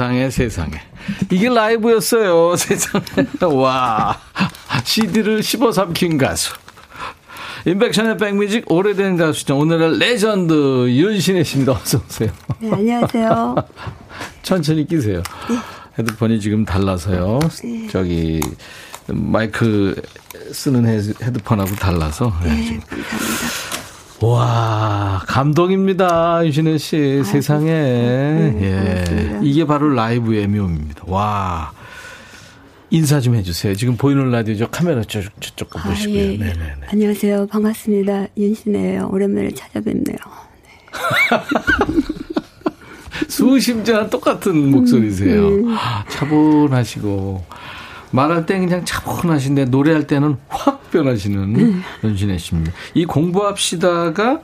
[0.00, 0.72] 세상에 세상에.
[1.30, 3.04] 이게 라이브였어요 세상에.
[3.54, 4.18] 와
[4.82, 6.54] CD를 씹어 삼킨 가수.
[7.66, 9.58] 임백천의 백뮤직 오래된 가수죠.
[9.58, 10.54] 오늘의 레전드
[10.88, 11.72] 윤시내 씨입니다.
[11.72, 12.30] 어서 오세요.
[12.60, 13.54] 네, 안녕하세요.
[14.42, 15.22] 천천히 끼세요.
[15.50, 15.56] 네.
[15.98, 17.38] 헤드폰이 지금 달라서요.
[17.90, 18.40] 저기
[19.06, 20.00] 마이크
[20.52, 22.32] 쓰는 헤드- 헤드폰하고 달라서.
[22.42, 22.80] 네, 네.
[22.80, 23.49] 감사합니다.
[24.22, 26.44] 와, 감동입니다.
[26.46, 27.22] 윤시내 씨.
[27.24, 27.70] 세상에.
[27.70, 29.04] 예.
[29.06, 29.40] 고맙습니다.
[29.42, 31.04] 이게 바로 라이브의 묘미입니다.
[31.06, 31.72] 와.
[32.90, 33.74] 인사 좀 해주세요.
[33.76, 36.18] 지금 보이는 라디오 저 카메라 저쪽, 저쪽 거 아, 보시고요.
[36.18, 36.26] 예.
[36.36, 36.72] 네네네.
[36.88, 37.46] 안녕하세요.
[37.46, 38.26] 반갑습니다.
[38.36, 39.08] 윤신혜예요.
[39.12, 40.18] 오랜만에 찾아뵙네요.
[43.28, 45.48] 수심자랑 똑같은 목소리세요.
[45.68, 47.44] 아, 차분하시고.
[48.10, 52.72] 말할 때 그냥 차분하신데 노래할 때는 확 변하시는 윤신혜 씨입니다.
[52.94, 54.40] 이 공부합시다가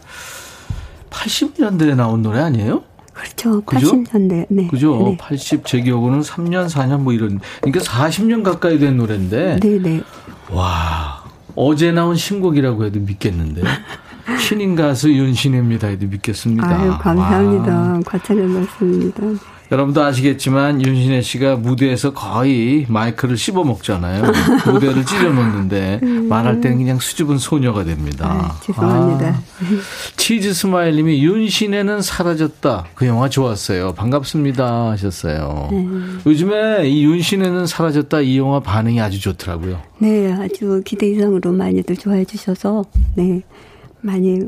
[1.11, 2.83] 80년대에 나온 노래 아니에요?
[3.13, 3.63] 그렇죠.
[3.63, 3.93] 그죠?
[3.93, 4.47] 80년대.
[4.51, 4.67] 네.
[4.69, 4.99] 그죠?
[4.99, 5.17] 네.
[5.19, 7.41] 80, 제 기억으로는 3년, 4년 뭐 이런.
[7.63, 9.59] 그러니까 40년 가까이 된 노래인데.
[9.61, 10.03] 네, 네.
[10.51, 11.25] 와.
[11.55, 13.63] 어제 나온 신곡이라고 해도 믿겠는데.
[14.39, 15.89] 신인 가수 윤신혜입니다.
[15.89, 16.69] 해도 믿겠습니다.
[16.69, 17.73] 아유, 감사합니다.
[17.73, 18.01] 아.
[18.05, 19.23] 과찬의 말씀입니다.
[19.73, 24.23] 여러분도 아시겠지만 윤신혜 씨가 무대에서 거의 마이크를 씹어 먹잖아요.
[24.65, 28.31] 무대를 찢어 놓는데 말할 때는 그냥 수줍은 소녀가 됩니다.
[28.31, 29.27] 아, 죄송합니다.
[29.27, 29.41] 아.
[30.17, 32.85] 치즈 스마일님이 윤신혜는 사라졌다.
[32.95, 33.93] 그 영화 좋았어요.
[33.95, 35.69] 반갑습니다 하셨어요.
[35.73, 35.87] 네.
[36.27, 39.81] 요즘에 이 윤신혜는 사라졌다 이 영화 반응이 아주 좋더라고요.
[39.99, 42.85] 네, 아주 기대 이상으로 많이들 좋아해 주셔서,
[43.17, 43.43] 네.
[44.07, 44.41] 많이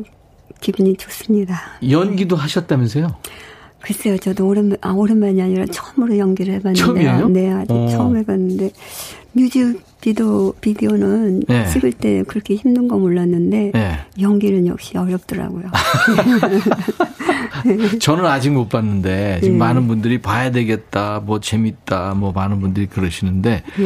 [0.60, 1.60] 기분이 좋습니다.
[1.90, 3.14] 연기도 하셨다면서요?
[3.80, 6.80] 글쎄요, 저도 오랜만, 아, 오랜만이 아니라 처음으로 연기를 해봤는데.
[6.80, 7.28] 처음이에요?
[7.28, 7.88] 네, 아직 어.
[7.88, 8.70] 처음 해봤는데.
[9.32, 11.66] 뮤직 비디오, 비디오는 네.
[11.68, 13.70] 찍을 때 그렇게 힘든 거 몰랐는데.
[13.72, 13.98] 네.
[14.20, 15.66] 연기는 역시 어렵더라고요.
[18.00, 19.58] 저는 아직 못 봤는데 지금 네.
[19.58, 23.84] 많은 분들이 봐야 되겠다, 뭐 재밌다, 뭐 많은 분들이 그러시는데 네.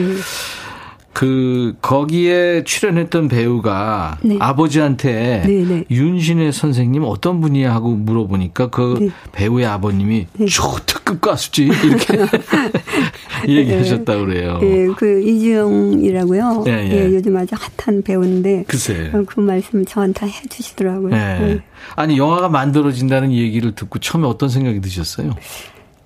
[1.13, 4.37] 그 거기에 출연했던 배우가 네.
[4.41, 5.85] 아버지한테 네, 네.
[5.91, 9.09] 윤신혜 선생님 어떤 분이야 하고 물어보니까 그 네.
[9.33, 10.47] 배우의 아버님이 네.
[10.47, 12.19] 초특급 가수지 이렇게
[13.47, 14.59] 얘기하셨다 그래요.
[14.63, 16.65] 예, 그 이주영이라고요.
[16.69, 17.15] 예, 예.
[17.15, 19.11] 요즘 아주 핫한 배우인데 글쎄.
[19.13, 21.11] 어, 그 말씀 저한테 해주시더라고요.
[21.11, 21.39] 네.
[21.39, 21.61] 네.
[21.97, 25.35] 아니 영화가 만들어진다는 얘기를 듣고 처음에 어떤 생각이 드셨어요?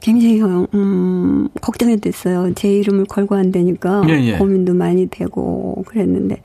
[0.07, 2.55] 굉장히 음, 걱정이 됐어요.
[2.55, 4.39] 제 이름을 걸고 한다니까 예, 예.
[4.39, 6.41] 고민도 많이 되고 그랬는데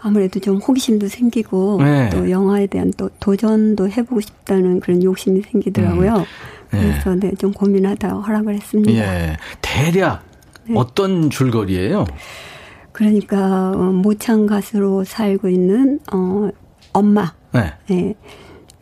[0.00, 2.08] 아무래도 좀 호기심도 생기고 네.
[2.10, 6.16] 또 영화에 대한 또 도전도 해보고 싶다는 그런 욕심이 생기더라고요.
[6.16, 6.24] 네.
[6.70, 8.92] 그래서 네, 좀 고민하다가 허락을 했습니다.
[8.92, 9.36] 예.
[9.62, 10.24] 대략
[10.64, 10.74] 네.
[10.76, 12.04] 어떤 줄거리예요?
[12.90, 16.48] 그러니까 어, 모창 가수로 살고 있는 어,
[16.92, 18.14] 엄마 네.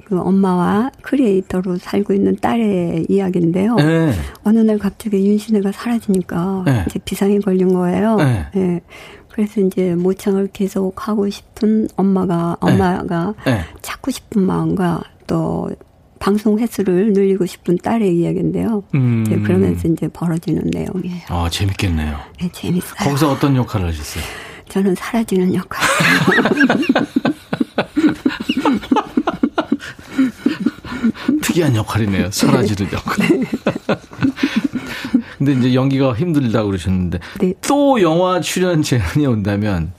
[0.07, 0.09] 예.
[0.09, 3.75] 그 엄마와 크리에이터로 살고 있는 딸의 이야기인데요.
[3.77, 4.13] 네.
[4.45, 6.85] 어느 날 갑자기 윤신혜가 사라지니까 네.
[6.89, 8.17] 이제 비상이 걸린 거예요.
[8.17, 8.47] 네.
[8.57, 8.81] 예.
[9.29, 12.73] 그래서 이제 모창을 계속 하고 싶은 엄마가 네.
[12.73, 13.61] 엄마가 네.
[13.83, 15.71] 찾고 싶은 마음과 또
[16.19, 18.83] 방송 횟수를 늘리고 싶은 딸의 이야기인데요.
[18.95, 19.25] 음.
[19.27, 21.23] 이제 그러면서 이제 벌어지는 내용이에요.
[21.29, 22.17] 아, 재밌겠네요.
[22.41, 22.95] 네, 재밌어요.
[22.99, 24.25] 거기서 어떤 역할을 하셨어요?
[24.69, 25.87] 저는 사라지는 역할.
[31.57, 32.31] 특이한 역할이네요.
[32.31, 33.29] 사라지는 역할.
[35.39, 37.55] 근데 이제 연기가 힘들다고 그러셨는데 네.
[37.67, 39.93] 또 영화 출연 제안이 온다면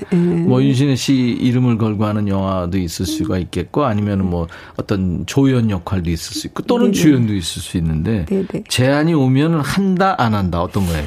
[0.48, 4.48] 뭐 윤신혜 씨 이름을 걸고 하는 영화도 있을 수가 있겠고 아니면 뭐
[4.78, 6.94] 어떤 조연 역할도 있을 수 있고 또는 네네.
[6.94, 8.64] 주연도 있을 수 있는데 네네.
[8.68, 11.04] 제안이 오면 한다 안 한다 어떤 거예요?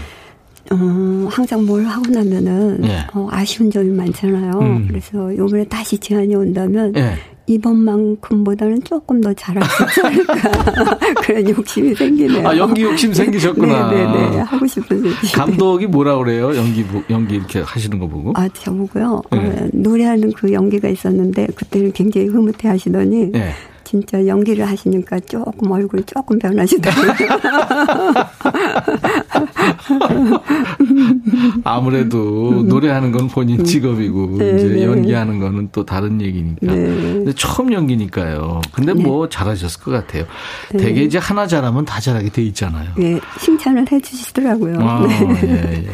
[0.73, 3.05] 어, 항상 뭘 하고 나면은 예.
[3.13, 4.53] 어, 아쉬운 점이 많잖아요.
[4.61, 4.87] 음.
[4.87, 7.15] 그래서 요번에 다시 제안이 온다면 예.
[7.51, 12.47] 이번만큼보다는 조금 더 잘할 수 있지 않을까 그런 욕심이 생기네요.
[12.49, 13.91] 아 연기 욕심 생기셨구나.
[13.91, 15.39] 네네네 하고 싶은 욕심.
[15.39, 16.55] 감독이 뭐라 그래요?
[16.57, 18.33] 연기 보- 연기 이렇게 하시는 거 보고.
[18.37, 19.23] 아 저보고요.
[19.33, 19.39] 네.
[19.39, 23.53] 어, 노래하는 그 연기가 있었는데 그때는 굉장히 흐뭇해 하시더니 예.
[23.91, 27.11] 진짜 연기를 하시니까 조금 얼굴 조금 변하시더라고요.
[31.65, 34.39] 아무래도 노래하는 건 본인 직업이고 음.
[34.39, 34.85] 네, 이제 네.
[34.85, 36.73] 연기하는 거는 또 다른 얘기니까.
[36.73, 36.75] 네.
[36.75, 38.61] 근데 처음 연기니까요.
[38.71, 40.25] 근데 뭐 잘하셨을 것 같아요.
[40.71, 40.79] 네.
[40.79, 42.93] 되게 이제 하나 잘하면 다 잘하게 돼 있잖아요.
[42.97, 44.79] 네, 칭찬을 해주시더라고요.
[44.79, 45.41] 아, 네.
[45.43, 45.85] 예,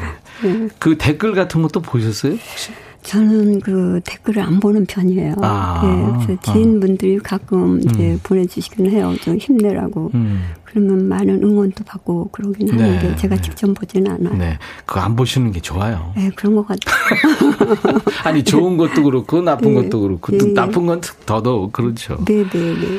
[0.45, 0.69] 예.
[0.79, 2.33] 그 댓글 같은 것도 보셨어요?
[2.33, 2.73] 혹시?
[3.07, 5.37] 저는 그 댓글을 안 보는 편이에요.
[5.41, 5.81] 아.
[5.85, 9.15] 예, 그래서 지인분들이 가끔 이제 보내주시긴 해요.
[9.23, 10.11] 좀 힘내라고.
[10.15, 10.43] 음.
[10.65, 13.43] 그러면 많은 응원도 받고 그러긴 네, 하는데 제가 네.
[13.43, 14.33] 직접 보지는 않아요.
[14.33, 14.39] 네.
[14.39, 14.59] 네.
[14.85, 16.13] 그거 안 보시는 게 좋아요.
[16.35, 18.01] 그런 것 같아요.
[18.25, 19.83] 아니, 좋은 것도 그렇고, 나쁜 네.
[19.85, 20.53] 것도 그렇고, 예, 또 예.
[20.53, 22.17] 나쁜 건 더더욱 그렇죠.
[22.25, 22.99] 네 네 네.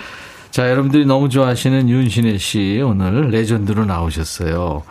[0.52, 4.84] 자, 여러분들이 너무 좋아하시는 윤신혜 씨 오늘 레전드로 나오셨어요.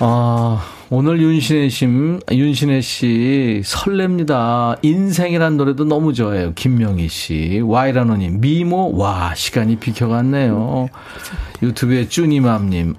[0.00, 1.86] 아, 오늘 윤신혜 씨,
[2.32, 4.76] 윤신혜 씨 설렙니다.
[4.82, 6.52] 인생이란 노래도 너무 좋아해요.
[6.56, 10.88] 김명희 씨, 와이라노님, 미모, 와 시간이 비켜갔네요.
[11.62, 12.96] 유튜브에 쭈니맘님.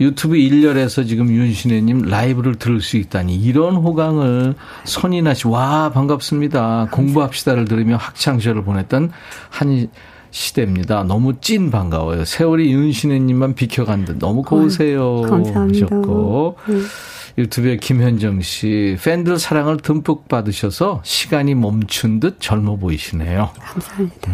[0.00, 6.90] 유튜브 1열에서 지금 윤신혜님 라이브를 들을 수 있다니 이런 호강을 손이나 씨, 와 반갑습니다.
[6.92, 9.10] 공부합시다를 들으며 학창 시절을 보냈던
[9.50, 9.88] 한
[10.30, 11.02] 시대입니다.
[11.04, 12.24] 너무 찐 반가워요.
[12.24, 15.22] 세월이 윤신혜님만 비켜간 듯 너무 고우세요.
[15.22, 15.86] 감사합니다.
[15.86, 16.74] 하셨고 네.
[17.38, 23.50] 유튜브에 김현정 씨 팬들 사랑을 듬뿍 받으셔서 시간이 멈춘 듯 젊어 보이시네요.
[23.58, 24.32] 감사합니다.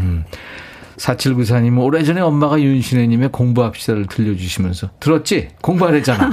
[0.97, 5.49] 4794님은 오래전에 엄마가 윤신혜님의 공부합시다를 들려주시면서 들었지?
[5.63, 6.31] 공부하랬잖아.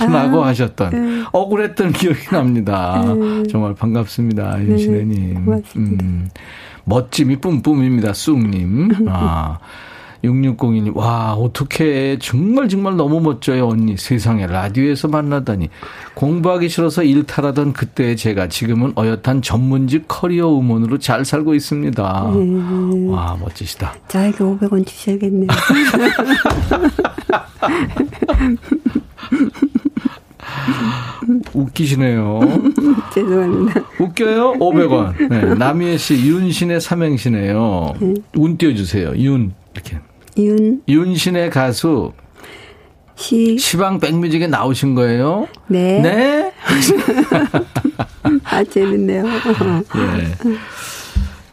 [0.10, 3.02] 라고 하셨던 억울했던 기억이 납니다.
[3.50, 4.60] 정말 반갑습니다.
[4.64, 5.44] 윤신혜님.
[5.44, 6.04] 고맙습니다.
[6.04, 6.28] 음,
[6.84, 8.12] 멋짐이 뿜뿜입니다.
[8.12, 9.06] 쑥님.
[9.08, 9.58] 아.
[10.24, 13.96] 6602님, 와, 어떻게, 정말 정말 너무 멋져요, 언니.
[13.96, 15.68] 세상에, 라디오에서 만나다니.
[16.14, 22.02] 공부하기 싫어서 일탈하던 그때의 제가 지금은 어엿한 전문직 커리어 우먼으로 잘 살고 있습니다.
[23.08, 23.94] 와, 멋지시다.
[24.08, 25.48] 저에게 500원 주셔야겠네요.
[31.54, 32.40] 웃기시네요.
[33.14, 33.80] 죄송합니다.
[33.98, 34.52] 웃겨요?
[34.54, 35.28] 500원.
[35.28, 37.94] 네, 남희애 씨, 윤신의 삼행시네요.
[38.36, 39.14] 운 띄워주세요.
[39.16, 39.52] 윤.
[39.74, 39.98] 이렇게.
[40.38, 42.12] 윤, 윤신의 가수,
[43.16, 45.46] 시, 시방 백뮤직에 나오신 거예요?
[45.66, 46.00] 네.
[46.00, 46.52] 네?
[48.44, 49.24] 아, 재밌네요.
[49.96, 50.52] 예.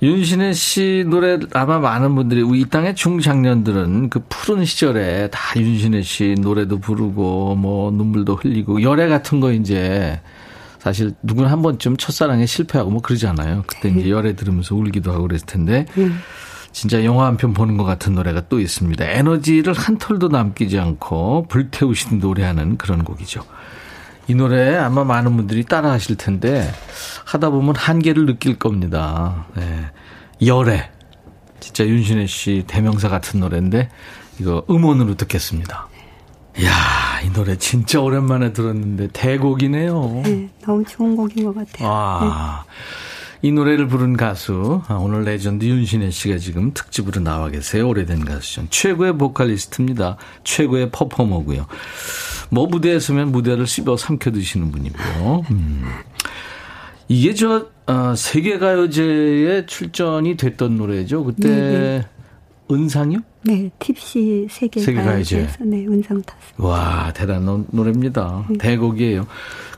[0.02, 6.04] 윤신혜 씨 노래 아마 많은 분들이 우리 이 땅의 중장년들은 그 푸른 시절에 다 윤신혜
[6.04, 10.22] 씨 노래도 부르고 뭐 눈물도 흘리고 열애 같은 거 이제
[10.80, 13.66] 사실 누구나 한 번쯤 첫사랑에 실패하고 뭐 그러잖아요.
[13.68, 15.86] 그때 이제 열애 들으면서 울기도 하고 그랬을 텐데
[16.72, 19.04] 진짜 영화 한 편 보는 것 같은 노래가 또 있습니다.
[19.06, 23.42] 에너지를 한 털도 남기지 않고 불태우신 노래하는 그런 곡이죠.
[24.28, 26.72] 이 노래 아마 많은 분들이 따라 하실 텐데
[27.26, 29.46] 하다 보면 한계를 느낄 겁니다.
[29.56, 29.88] 네.
[30.46, 30.90] 열애.
[31.60, 33.90] 진짜 윤신혜 씨 대명사 같은 노래인데
[34.40, 35.88] 이거 음원으로 듣겠습니다.
[36.58, 36.72] 이야,
[37.26, 40.22] 이 노래 진짜 오랜만에 들었는데 대곡이네요.
[40.24, 41.90] 네, 너무 좋은 곡인 것 같아요.
[41.90, 42.64] 아,
[43.42, 47.88] 이 노래를 부른 가수, 아, 오늘 레전드 윤시내 씨가 지금 특집으로 나와 계세요.
[47.88, 48.66] 오래된 가수죠.
[48.70, 50.18] 최고의 보컬리스트입니다.
[50.44, 51.66] 최고의 퍼포머고요.
[52.50, 55.44] 뭐 무대에 서면 무대를 씹어 삼켜 드시는 분이고요.
[55.52, 55.86] 음.
[57.08, 61.24] 이게 저, 어, 세계가요제에 출전이 됐던 노래죠.
[61.24, 62.06] 그때 네,
[62.70, 63.20] 은상이요?
[63.44, 64.86] 네, TBC 세계가요제.
[64.86, 66.42] 세계가요제에서 네, 은상 탔어요.
[66.58, 68.46] 와, 대단한 노래입니다.
[68.60, 69.26] 대곡이에요.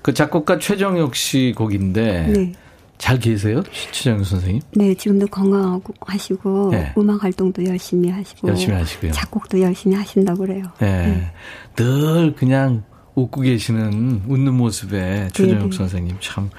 [0.02, 2.54] 그 작곡가 최정혁 씨 곡인데, 네.
[3.02, 3.64] 잘 계세요?
[3.92, 4.62] 최정혁 선생님?
[4.76, 6.94] 네, 지금도 건강하고 하시고 네.
[7.00, 9.12] 음악 활동도 열심히 하시고 열심히 하시고요.
[9.12, 10.66] 작곡도 열심히 하신다고 그래요.
[10.80, 11.32] 네.
[11.76, 12.84] 늘 그냥
[13.16, 15.78] 웃고 계시는 웃는 모습에 최정혁 네.
[15.78, 16.52] 선생님 참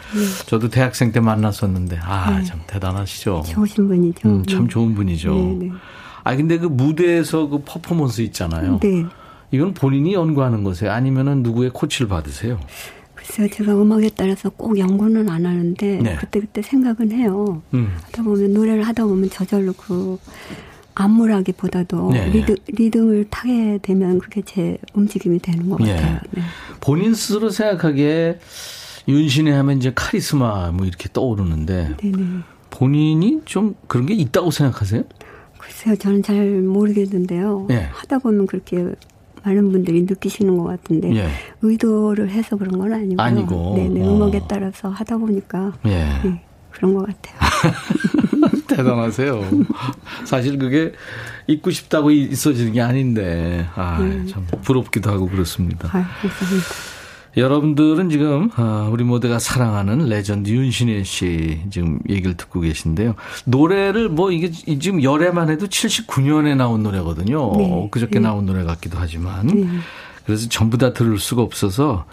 [0.47, 3.45] 저도 대학생 때 만났었는데 아 참 대단하시죠.
[3.47, 4.29] 좋으신 분이죠.
[4.29, 5.33] 음, 참 좋은 분이죠.
[5.35, 5.71] 네, 네.
[6.25, 8.81] 아 근데 그 무대에서 그 퍼포먼스 있잖아요.
[8.81, 9.05] 네.
[9.53, 10.91] 이건 본인이 연구하는 거세요?
[10.91, 12.59] 아니면은 누구의 코치를 받으세요?
[13.27, 16.17] 글쎄요, 제가 음악에 따라서 꼭 연구는 안 하는데 네.
[16.17, 17.63] 그때 그때 생각은 해요.
[17.73, 17.93] 음.
[18.05, 20.19] 하다 보면 노래를 하다 보면 저절로 그
[20.95, 22.31] 안무라기보다도 네, 네.
[22.33, 25.95] 리드, 리듬을 타게 되면 그게 제 움직임이 되는 것 예.
[25.95, 26.21] 같아요.
[26.33, 26.43] 네.
[26.81, 28.39] 본인 스스로 생각하기에
[29.09, 32.25] 윤신혜 하면 이제 카리스마 뭐 이렇게 떠오르는데 네네.
[32.71, 35.05] 본인이 좀 그런 게 있다고 생각하세요?
[35.59, 37.69] 글쎄요, 저는 잘 모르겠는데요.
[37.71, 37.89] 예.
[37.93, 38.95] 하다 보면 그렇게
[39.45, 41.29] 많은 분들이 느끼시는 것 같은데 예.
[41.63, 43.21] 의도를 해서 그런 건 아니고요.
[43.21, 43.75] 아니고.
[43.77, 44.15] 네네, 어.
[44.15, 45.91] 음악에 따라서 하다 보니까 예.
[46.25, 47.39] 네, 그런 것 같아요.
[48.69, 49.43] 대단하세요.
[50.25, 50.93] 사실 그게
[51.47, 53.99] 잊고 싶다고 있어지는 게 아닌데, 아,
[54.31, 55.89] 참 부럽기도 하고 그렇습니다.
[55.93, 57.02] 아유, 감사합니다.
[57.37, 63.15] 여러분들은 지금 아, 우리 모두가 사랑하는 레전드 윤신혜 씨 지금 얘기를 듣고 계신데요.
[63.47, 67.53] 노래를 뭐 이게 지금 열애만 해도 79년에 나온 노래거든요.
[67.57, 67.89] 네.
[67.91, 68.21] 그저께 네.
[68.21, 69.83] 나온 노래 같기도 하지만
[70.27, 72.05] 그래서 전부 다 들을 수가 없어서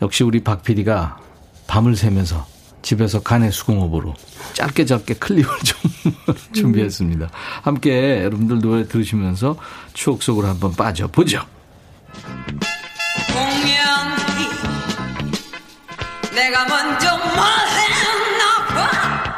[0.00, 1.18] 역시 우리 박 PD가
[1.66, 2.46] 밤을 새면서
[2.80, 4.14] 집에서 간의 수공업으로
[4.54, 7.30] 짧게 짧게 클립을 좀 준비했습니다.
[7.62, 9.56] 함께 여러분들 노래 들으시면서
[9.92, 11.42] 추억 속으로 한번 빠져보죠.
[13.32, 13.81] 공연히
[16.34, 19.34] 내가 먼저 말했나 봐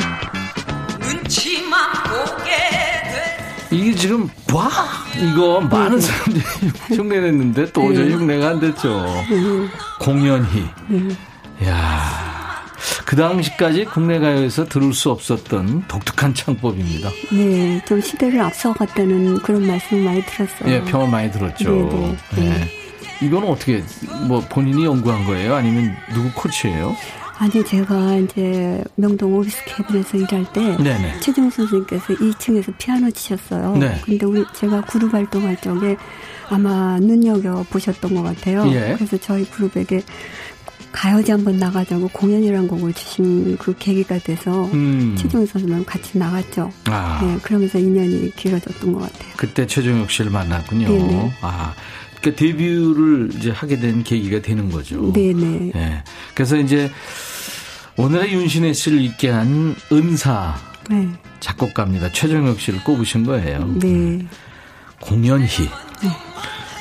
[1.01, 4.71] 눈치만 보게 돼 이게 지금 와
[5.17, 6.45] 이거 많은 사람들이
[6.97, 9.05] 흉내냈는데 도저히 흉내가 안 됐죠.
[10.01, 10.65] 공연희.
[11.65, 17.11] 야그 당시까지 국내 가요에서 들을 수 없었던 독특한 창법입니다.
[17.33, 20.69] 네, 좀 시대를 앞서갔다는 그런 말씀 많이 들었어요.
[20.73, 21.71] 예, 평을 많이 들었죠.
[21.71, 22.84] 네, 네, 예.
[23.23, 23.83] 이거는 어떻게
[24.27, 25.55] 뭐 본인이 연구한 거예요?
[25.55, 26.97] 아니면 누구 코치예요?
[27.37, 31.21] 아니 제가 이제 명동 오비스 캐빈에서 일할 때 네네.
[31.21, 33.77] 최종 선생님께서 2층에서 피아노 치셨어요.
[33.77, 34.01] 네.
[34.05, 35.97] 근데 우리 제가 그룹 활동할 적에
[36.49, 38.65] 아마 눈여겨 보셨던 것 같아요.
[38.69, 38.95] 예.
[38.97, 40.03] 그래서 저희 그룹에게
[40.93, 45.17] 가요제 한번 나가자고 공연이란 곡을 주신 그 계기가 돼서 음.
[45.19, 46.71] 최종 선생님 같이 나갔죠.
[46.85, 47.21] 아.
[47.21, 49.33] 네, 그러면서 인연이 길어졌던 것 같아요.
[49.37, 50.87] 그때 최종혁 씨를 만났군요.
[50.87, 51.33] 네네.
[51.41, 51.75] 아,
[52.25, 55.13] 그러니까 데뷔를 이제 하게 된 계기가 되는 거죠.
[55.13, 55.73] 네네.
[55.75, 56.03] 예.
[56.35, 56.91] 그래서 이제
[57.97, 60.55] 오늘의 윤신혜 씨를 있게 한 은사
[60.89, 61.09] 네.
[61.41, 62.11] 작곡가입니다.
[62.13, 63.67] 최종혁 씨를 꼽으신 거예요.
[63.79, 64.27] 네.
[65.01, 65.47] 공연희.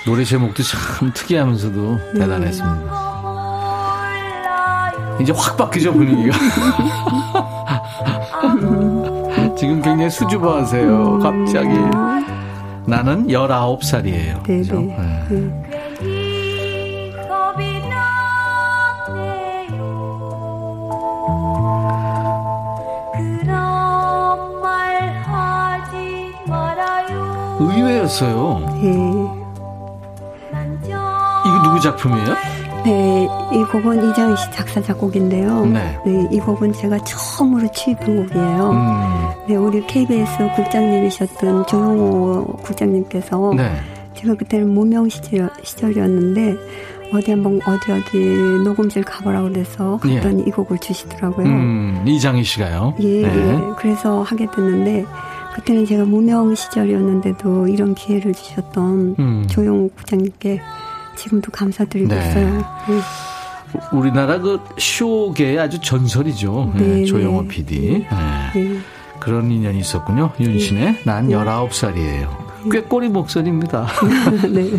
[0.06, 2.20] 노래 제목도 참 특이하면서도 네.
[2.20, 3.14] 대단했습니다.
[5.22, 6.38] 이제 확 바뀌죠 분위기가.
[9.58, 11.20] 지금 굉장히 수줍어하세요.
[11.20, 12.33] 갑자기.
[12.86, 14.44] 나는 19살이에요.
[14.44, 14.62] 네네.
[14.62, 14.82] 그죠?
[14.82, 15.28] 네.
[15.30, 15.64] 네.
[27.60, 28.60] 의외였어요.
[28.82, 28.90] 네.
[31.46, 32.53] 이거 누구 작품이에요?
[32.86, 35.66] 네, 이 곡은 이장희 씨 작사 작곡인데요.
[35.68, 36.00] 네.
[36.32, 38.72] 이 곡은 제가 처음으로 취입한 곡이에요.
[38.72, 43.74] 음, 네, 우리 KBS 국장님이셨던 조용호 국장님께서 네.
[44.16, 46.56] 제가 그때는 무명 시절, 시절이었는데
[47.14, 48.18] 어디 한번 어디 어디
[48.64, 51.46] 녹음실 가보라고 그래서 갔더니 이 곡을 주시더라고요.
[51.46, 51.50] 예.
[51.50, 52.96] 음, 이장희 씨가요.
[53.00, 53.28] 예, 네.
[53.28, 53.60] 예.
[53.78, 55.06] 그래서 하게 됐는데
[55.54, 59.48] 그때는 제가 무명 시절이었는데도 이런 기회를 주셨던 음.
[59.48, 60.60] 조용호 국장님께
[61.24, 62.30] 지금도 감사드리고 네.
[62.30, 62.58] 있어요.
[62.88, 63.00] 네.
[63.94, 66.74] 우리나라 그 쇼계의 아주 전설이죠.
[66.76, 67.48] 네, 네, 조영호 네.
[67.48, 67.80] PD.
[67.90, 68.08] 네.
[68.54, 68.78] 네.
[69.20, 70.32] 그런 인연이 있었군요.
[70.40, 72.28] 윤신의 난 19살이에요.
[72.72, 73.88] 꽤 꼬리 목소리입니다.
[74.52, 74.70] 네.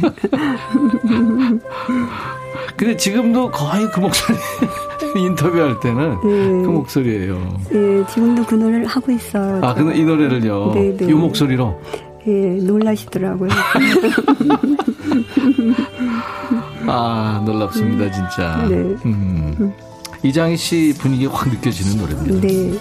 [2.76, 4.36] 근데 지금도 거의 그 목소리
[5.16, 6.18] 인터뷰할 때는 네.
[6.22, 7.60] 그 목소리예요.
[7.72, 9.60] 예, 지금도 그 노래를 하고 있어요.
[9.64, 10.72] 아, 근데 이 노래를요.
[10.74, 11.06] 네, 네.
[11.06, 11.80] 이 목소리로
[12.26, 13.48] 예, 놀라시더라고요.
[16.86, 18.66] 아, 놀랍습니다, 진짜.
[18.68, 18.76] 네.
[19.04, 19.72] 음.
[20.22, 22.46] 이장희 씨 분위기 확 느껴지는 노래입니다.
[22.46, 22.78] 네.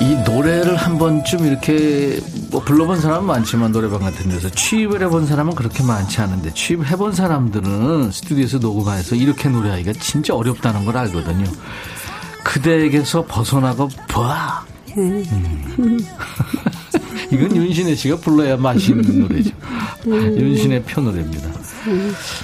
[0.00, 2.18] 이 노래를 한 번쯤 이렇게
[2.58, 8.10] 뭐 불러본 사람은 많지만 노래방 같은 데서 취입을 해본 사람은 그렇게 많지 않은데 취입해본 사람들은
[8.10, 11.44] 스튜디오에서 녹음해서 이렇게 노래하기가 진짜 어렵다는 걸 알거든요.
[12.42, 14.64] 그대에게서 벗어나고 봐.
[14.96, 15.24] 음.
[17.30, 19.50] 이건 윤신혜 씨가 불러야 맛이 있는 노래죠.
[20.06, 21.50] 윤신혜 표 노래입니다.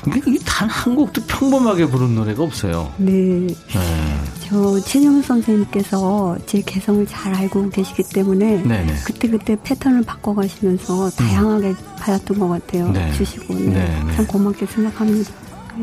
[0.05, 2.93] 그러니까 이게 단 한 곡도 평범하게 부른 노래가 없어요.
[2.99, 3.11] 네.
[3.49, 4.21] 네.
[4.55, 8.95] 저 최정 선생님께서 제 개성을 잘 알고 계시기 때문에 네네.
[9.05, 12.89] 그때그때 패턴을 바꿔가시면서 다양하게 받았던 것 같아요.
[12.93, 13.13] 네.
[13.15, 13.53] 주시고.
[13.53, 13.65] 네.
[13.65, 14.15] 네, 네.
[14.15, 15.33] 참 고맙게 생각합니다.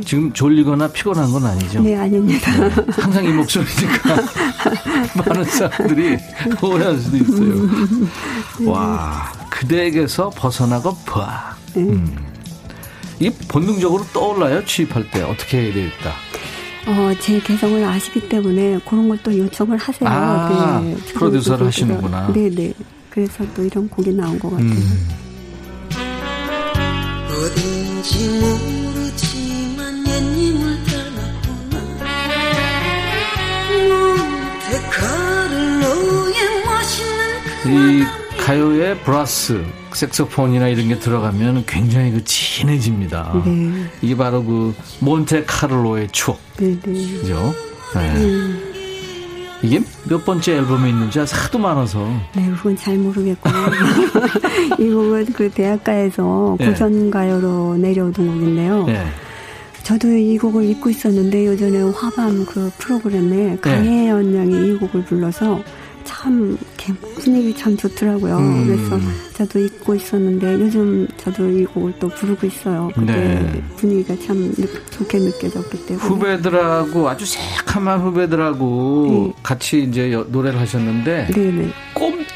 [0.05, 1.81] 지금 졸리거나 피곤한 건 아니죠?
[1.81, 2.49] 네, 아닙니다.
[2.91, 4.15] 항상 이 목소리니까
[5.27, 6.17] 많은 사람들이
[6.63, 7.67] 오해할 수도 있어요.
[8.71, 11.57] 와, 그대에게서 벗어나고 봐.
[11.75, 12.15] 음.
[13.19, 15.23] 이게 본능적으로 떠올라요, 취입할 때.
[15.23, 16.13] 어떻게 해야 되겠다.
[16.87, 20.09] 어, 제 개성을 아시기 때문에 그런 걸 또 요청을 하세요.
[20.09, 20.95] 아, 네.
[21.13, 21.67] 프로듀서를.
[21.67, 22.31] 하시는구나.
[22.33, 22.73] 네 네.
[23.09, 24.67] 그래서 또 이런 곡이 나온 것 같아요.
[24.69, 25.07] 음.
[27.29, 31.79] 어딘지 모르지만 옛님을 닮았구나
[36.65, 38.03] 맛있는 이
[38.39, 39.63] 가요에 브라스,
[39.95, 43.41] 색소폰이나 이런 게 들어가면 굉장히 그 진해집니다.
[43.45, 43.85] 네.
[44.01, 46.39] 이게 바로 그 몬테카를로의 추억.
[46.57, 47.19] 네 네.
[47.19, 47.53] 그죠?
[47.95, 48.71] 네.
[49.63, 49.79] 이게
[50.09, 52.07] 몇 번째 앨범에 있는지 하도 많아서.
[52.35, 53.53] 네, 그건 잘 모르겠고요.
[54.79, 56.67] 이 곡은 그 대학가에서 네.
[56.67, 58.85] 고전가요로 내려오던 곡인데요.
[58.85, 59.05] 네.
[59.83, 65.61] 저도 이 곡을 잊고 있었는데 요전에 화밤 그 프로그램에 강혜연 양이 이 곡을 불러서
[66.03, 68.37] 참 이렇게 분위기 참 좋더라고요.
[68.37, 68.65] 음.
[68.67, 68.99] 그래서
[69.35, 72.89] 저도 잊고 있었는데 요즘 저도 이 곡을 또 부르고 있어요.
[72.93, 73.63] 그때 네.
[73.77, 76.05] 분위기가 참 느- 좋게 느껴졌기 때문에.
[76.07, 79.41] 후배들하고 아주 새카만 후배들하고 네.
[79.43, 81.69] 같이 이제 여- 노래를 하셨는데 네네.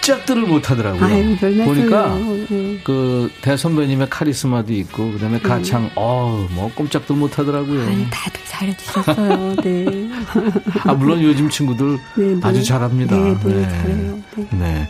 [0.06, 1.04] 꼼짝들을 못 하더라고요.
[1.04, 1.36] 아유.
[1.66, 2.16] 보니까
[2.50, 2.80] 네.
[2.84, 7.86] 그 대선배님의 카리스마도 있고 그다음에 가창 어뭐 꼼짝들 못 하더라고요.
[8.12, 9.56] 다들 잘해주셨어요.
[9.64, 10.10] 네.
[10.84, 12.40] 아 물론 요즘 친구들 네, 네.
[12.44, 13.16] 아주 잘합니다.
[13.18, 14.20] 네, 잘해요.
[14.36, 14.48] 네.
[14.52, 14.90] 네.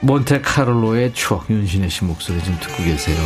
[0.00, 3.16] 몬테카를로의 추억 윤신혜 씨 목소리 좀 듣고 계세요.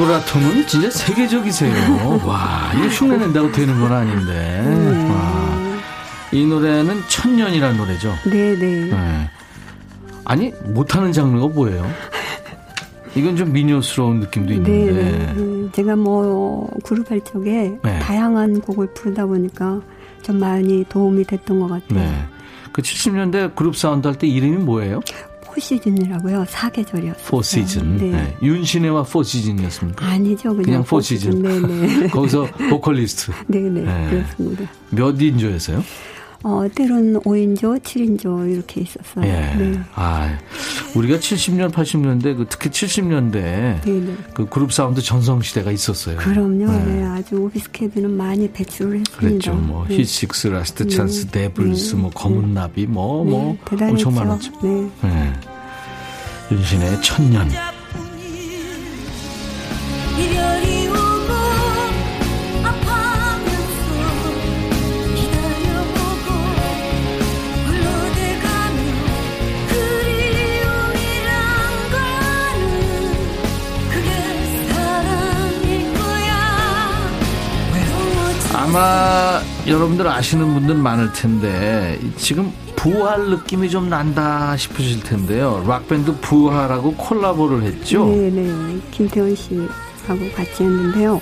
[0.00, 2.20] 이 비브라토는 진짜 세계적이세요.
[2.24, 5.08] 와, 이거 흉내 낸다고 되는 건 아닌데.
[5.12, 5.50] 와.
[6.32, 8.14] 이 노래는 천년이라는 노래죠.
[8.24, 8.86] 네, 네.
[8.86, 9.30] 네.
[10.24, 11.86] 아니, 못하는 장르가 뭐예요?
[13.14, 14.92] 이건 좀 미녀스러운 느낌도 네, 있는데.
[15.02, 15.32] 네.
[15.36, 17.98] 음, 제가 뭐 그룹 할 적에 네.
[17.98, 19.80] 다양한 곡을 부르다 보니까
[20.22, 21.98] 좀 많이 도움이 됐던 것 같아요.
[22.00, 22.24] 네.
[22.72, 25.00] 그 70년대 그룹 사운드 할 때 이름이 뭐예요?
[25.54, 26.44] 포시즌이라고요.
[26.48, 27.24] 사계절이었어요.
[27.26, 27.96] 포시즌.
[27.96, 28.10] 네.
[28.10, 28.36] 네.
[28.42, 30.06] 윤시내와 포시즌이었습니까?
[30.06, 31.42] 아니죠, 그냥, 그냥 포시즌.
[31.42, 32.08] 네네.
[32.14, 33.32] 거기서 보컬리스트.
[33.48, 34.10] 네네, 네.
[34.10, 34.64] 그렇습니다.
[34.90, 35.82] 몇 인조였어요?
[36.42, 39.24] 어, 때로는 5인조, 7인조 이렇게 있었어요.
[39.26, 39.54] 예.
[39.58, 39.78] 네.
[39.94, 40.38] 아,
[40.94, 44.16] 우리가 70년, 80년대, 그 특히 70년대 네네.
[44.32, 46.16] 그 그룹 사운드 전성 시대가 있었어요.
[46.16, 46.66] 그럼요.
[46.66, 46.84] 네.
[46.84, 47.04] 네.
[47.04, 49.18] 아주 오피스 캐드는 많이 배출을 했습니다.
[49.18, 49.54] 그랬죠.
[49.54, 49.96] 뭐 네.
[49.98, 54.08] 히식스, 라스트 찬스, 데블스, 뭐 검은 나비, 뭐뭐 네, 대단했죠.
[54.08, 54.52] 엄청 많았죠.
[54.62, 54.90] 네.
[55.02, 55.32] 네.
[56.52, 57.48] 윤신의 천년.
[60.18, 60.79] 이별이
[78.74, 85.64] 아마 여러분들 아시는 분들 많을 텐데 지금 부활 느낌이 좀 난다 싶으실 텐데요.
[85.66, 88.06] 락밴드 부활하고 콜라보를 했죠.
[88.06, 88.78] 네네.
[88.92, 91.20] 김태원 씨하고 같이 했는데요.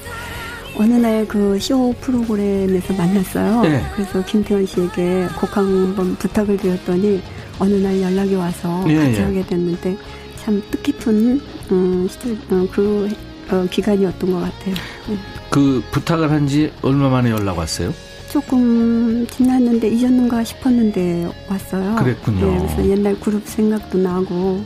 [0.76, 3.62] 어느 날 그 쇼 프로그램에서 만났어요.
[3.62, 3.82] 네.
[3.96, 7.22] 그래서 김태원 씨에게 곡 한번 부탁을 드렸더니
[7.59, 9.22] 어느 날 연락이 와서 예, 같이 예.
[9.22, 9.96] 하게 됐는데
[10.44, 11.40] 참 뜻깊은
[11.72, 13.09] 음, 시절, 어, 그
[13.51, 14.74] 어, 기간이었던 것 같아요.
[15.09, 15.18] 네.
[15.51, 17.92] 그 부탁을 한 지 얼마 만에 연락 왔어요?
[18.30, 21.96] 조금 지났는데 잊었는가 싶었는데 왔어요.
[21.96, 22.46] 그랬군요.
[22.46, 24.62] 네, 그래서 옛날 그룹 생각도 나고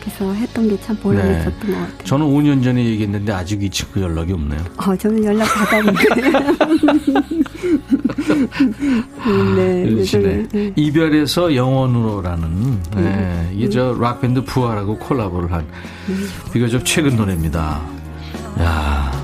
[0.00, 1.86] 그래서 했던 게 참 보람있었던 것 같아요.
[1.98, 2.04] 네.
[2.04, 4.60] 저는 5년 전에 얘기했는데 아직 이 친구 연락이 없네요.
[4.76, 6.04] 어, 저는 연락 받았는데.
[9.26, 9.84] 음, 네.
[9.90, 10.72] 윤신의 네.
[10.76, 15.66] 이별에서 영원으로라는 네, 이게 저 락밴드 부활하고 콜라보를 한
[16.52, 17.80] 비교적 최근 노래입니다.
[18.60, 19.23] 야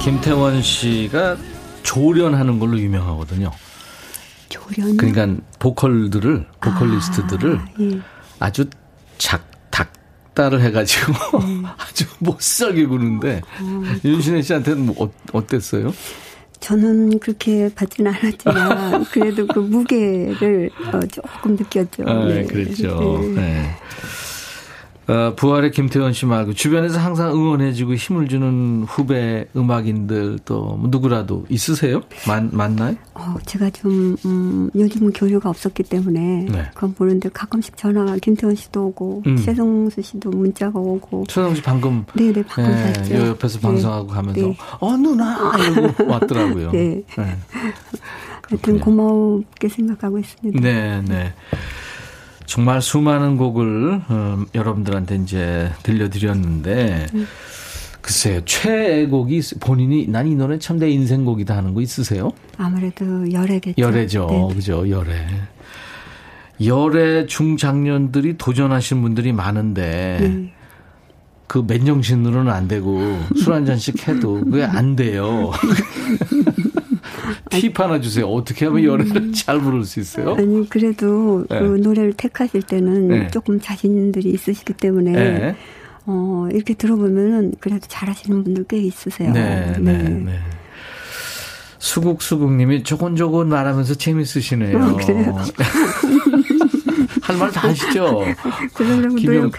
[0.00, 1.36] 김태원 씨가
[1.82, 3.50] 조련하는 걸로 유명하거든요.
[4.48, 4.96] 조련.
[4.96, 8.00] 그러니까 보컬들을 보컬리스트들을 아, 예.
[8.38, 8.64] 아주
[9.18, 11.12] 작 닥달을 해가지고
[11.76, 13.42] 아주 못 살게 구는데
[14.04, 15.92] 윤신혜 씨한테는 뭐 어, 어땠어요?
[16.60, 22.04] 저는 그렇게 받지는 않았지만 그래도 그 무게를 어, 조금 느꼈죠.
[22.06, 22.44] 아, 네.
[22.44, 23.18] 그랬죠.
[23.34, 23.40] 네.
[23.40, 23.76] 네.
[25.10, 32.00] 어, 부활의 김태원 씨 말고 주변에서 항상 응원해주고 힘을 주는 후배 음악인들 또뭐 누구라도 있으세요?
[32.28, 32.94] 많, 많나요?
[33.14, 36.70] 어, 제가 좀 음, 요즘은 교류가 없었기 때문에 네.
[36.74, 39.36] 그건 모르는데 가끔씩 전화가 김태원 씨도 오고 음.
[39.36, 43.14] 최성수 씨도 문자가 오고 최성 씨 방금 네네 방금 예, 봤죠.
[43.16, 43.62] 요 옆에서 네.
[43.66, 44.56] 방송하고 가면서 네.
[44.78, 46.70] 어 누나 이러고 왔더라고요.
[46.72, 47.02] 네.
[47.18, 47.36] 네.
[48.48, 48.78] 하여튼.
[48.80, 50.60] 고맙게 생각하고 있습니다.
[50.60, 51.32] 네, 네.
[52.50, 57.06] 정말 수많은 곡을 음, 여러분들한테 이제 들려드렸는데
[58.00, 62.32] 글쎄요 최애곡이 있- 본인이 난 이 노래 참 내 인생곡이다 하는 거 있으세요?
[62.58, 63.80] 아무래도 열애겠죠.
[63.80, 64.54] 열애죠, 네.
[64.56, 64.88] 그죠?
[64.90, 65.26] 열애.
[66.64, 70.52] 열애 중장년들이 도전하신 분들이 많은데 네.
[71.46, 72.98] 그 맨정신으로는 안 되고
[73.36, 75.52] 술 한 잔씩 해도 그게 안 돼요.
[77.50, 78.26] 팁 하나 주세요.
[78.26, 80.34] 어떻게 하면 열애를 잘 부를 수 있어요?
[80.34, 81.58] 아니 그래도 네.
[81.58, 83.28] 그 노래를 택하실 때는 네.
[83.28, 85.56] 조금 자신들이 있으시기 때문에 네.
[86.06, 89.32] 어, 이렇게 들어보면은 그래도 잘하시는 분들 꽤 있으세요.
[89.32, 90.38] 네, 네, 네.
[91.78, 94.78] 수국수국님이 조곤조곤 말하면서 재밌으시네요.
[94.78, 95.36] 어, 그래요?
[97.22, 98.24] 할 말 다 하시죠?
[99.18, 99.50] 김영-.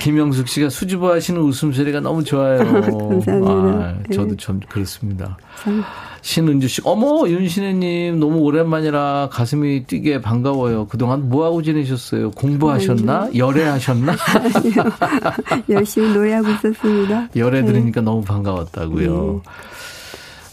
[0.00, 2.58] 김영숙 씨가 수줍어 하시는 웃음소리가 너무 좋아요.
[2.82, 3.84] 감사합니다.
[3.84, 4.36] 아, 저도 네.
[4.38, 5.36] 참 그렇습니다.
[5.62, 5.82] 참.
[6.22, 10.86] 신은주 씨, 어머, 윤신혜님, 너무 오랜만이라 가슴이 뛰게 반가워요.
[10.86, 12.30] 그동안 뭐 하고 지내셨어요?
[12.30, 13.30] 공부하셨나?
[13.36, 14.16] 열애하셨나?
[15.68, 17.28] 열심히 노래하고 있었습니다.
[17.36, 17.66] 열애 네.
[17.66, 19.42] 들으니까 너무 반가웠다고요.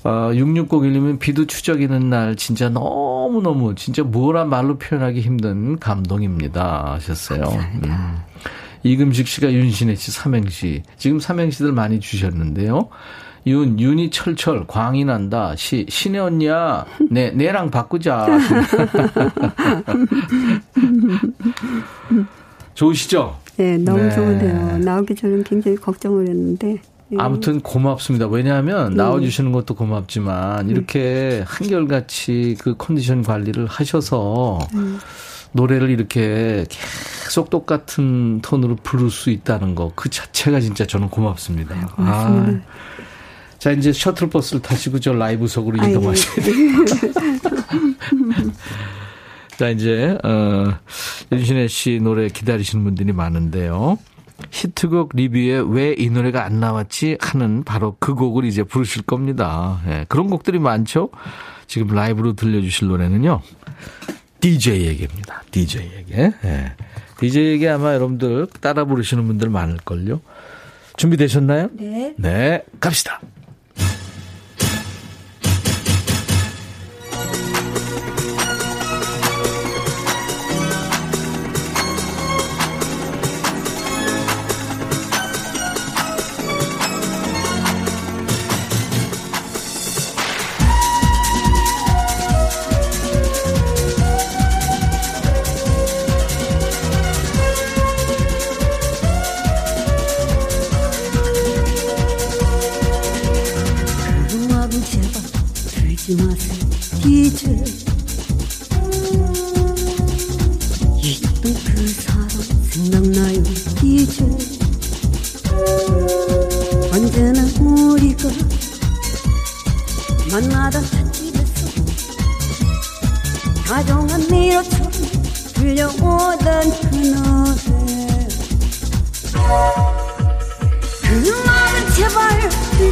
[0.04, 7.44] 어, 6601님은 비도 추적이는 날 진짜 너무너무 진짜 뭐라 말로 표현하기 힘든 감동입니다 하셨어요.
[7.84, 8.18] 음.
[8.84, 10.82] 이금식 씨가 윤신혜 씨 삼행시.
[10.98, 12.90] 지금 삼행시들 많이 주셨는데요.
[13.48, 15.56] 윤, 윤이 철철, 광이 난다.
[15.56, 16.86] 시, 신혜 언니야.
[17.10, 18.28] 내, 내랑 바꾸자.
[22.76, 23.38] 좋으시죠?
[23.58, 24.12] 네, 너무 네.
[24.12, 24.78] 좋은데요.
[24.80, 26.80] 나오기 전에 굉장히 걱정을 했는데.
[27.12, 27.16] 예.
[27.20, 28.28] 아무튼 고맙습니다.
[28.28, 34.60] 왜냐하면 나와주시는 것도 고맙지만 이렇게 한결같이 그 컨디션 관리를 하셔서
[35.54, 41.76] 노래를 이렇게 계속 똑같은 톤으로 부를 수 있다는 거 그 자체가 진짜 저는 고맙습니다.
[41.96, 42.64] 고맙습니다.
[43.60, 45.92] 자 이제 셔틀버스를 타시고 저 라이브석으로 아, 예.
[45.92, 46.86] 이동하셔야 돼요.
[49.58, 50.74] 자 이제 어
[51.32, 53.98] 윤신혜 씨 노래 기다리시는 분들이 많은데요.
[54.50, 59.82] 히트곡 리뷰에 왜 이 노래가 안 나왔지 하는 바로 그 곡을 이제 부르실 겁니다.
[59.88, 61.10] 예, 그런 곡들이 많죠.
[61.68, 63.42] 지금 라이브로 들려주실 노래는요.
[64.40, 65.44] DJ에게입니다.
[65.52, 66.34] DJ에게.
[66.44, 66.74] 예.
[67.20, 70.22] DJ에게 아마 여러분들 따라 부르시는 분들 많을걸요.
[70.98, 71.70] 준비되셨나요?
[71.74, 72.16] 네.
[72.18, 73.22] 네, 갑시다.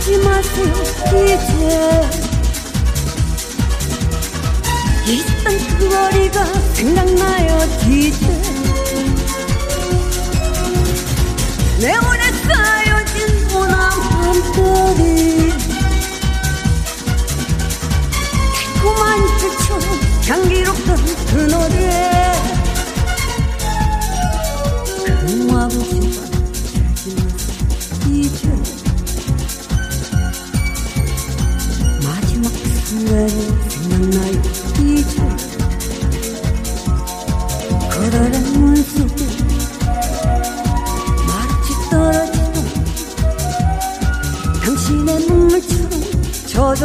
[0.09, 0.73] 들지 마세요
[1.11, 2.09] 이제.
[5.05, 8.27] 있던 그 거리가 생각나요 이제.
[11.79, 13.47] 내 오래 쌓여진
[14.19, 15.53] 밤거리
[18.55, 19.83] 달콤한 빛처럼
[20.27, 20.95] 향기롭던
[21.27, 22.28] 그 노래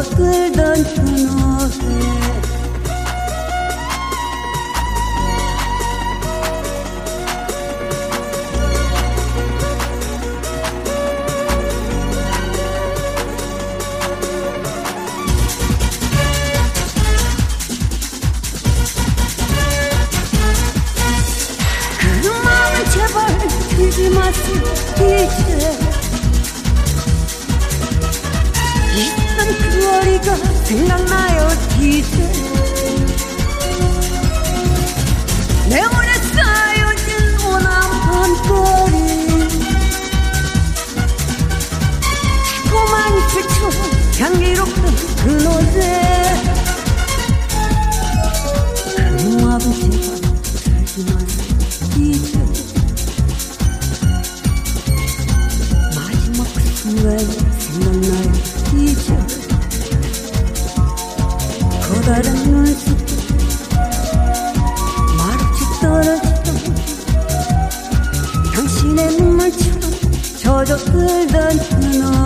[0.05, 1.44] 젖어
[61.85, 63.05] 커다란 눈속에
[65.19, 66.75] 마치 떨어지던
[68.55, 69.83] 당신의 눈물처럼
[70.39, 72.24] 젖어 들던 그노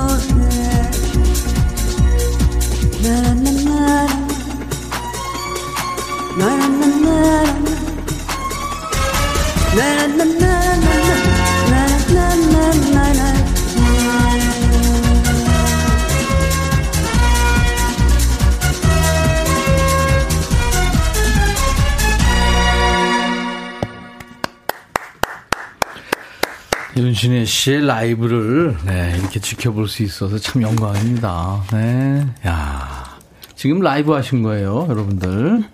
[27.69, 31.65] 씨의 라이브를 네, 이렇게 지켜볼 수 있어서 참 영광입니다.
[31.73, 32.27] 네.
[32.47, 33.19] 야.
[33.57, 35.65] 지금 라이브 하신 거예요, 여러분들.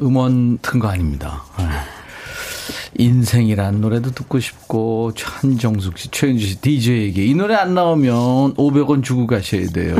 [0.00, 1.42] 음원 튼 거 아닙니다.
[1.58, 1.64] 네.
[2.96, 9.26] 인생이란 노래도 듣고 싶고 한정숙 씨, 최윤주 씨 DJ에게 이 노래 안 나오면 500원 주고
[9.26, 9.96] 가셔야 돼요.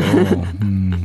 [0.63, 1.05] 음.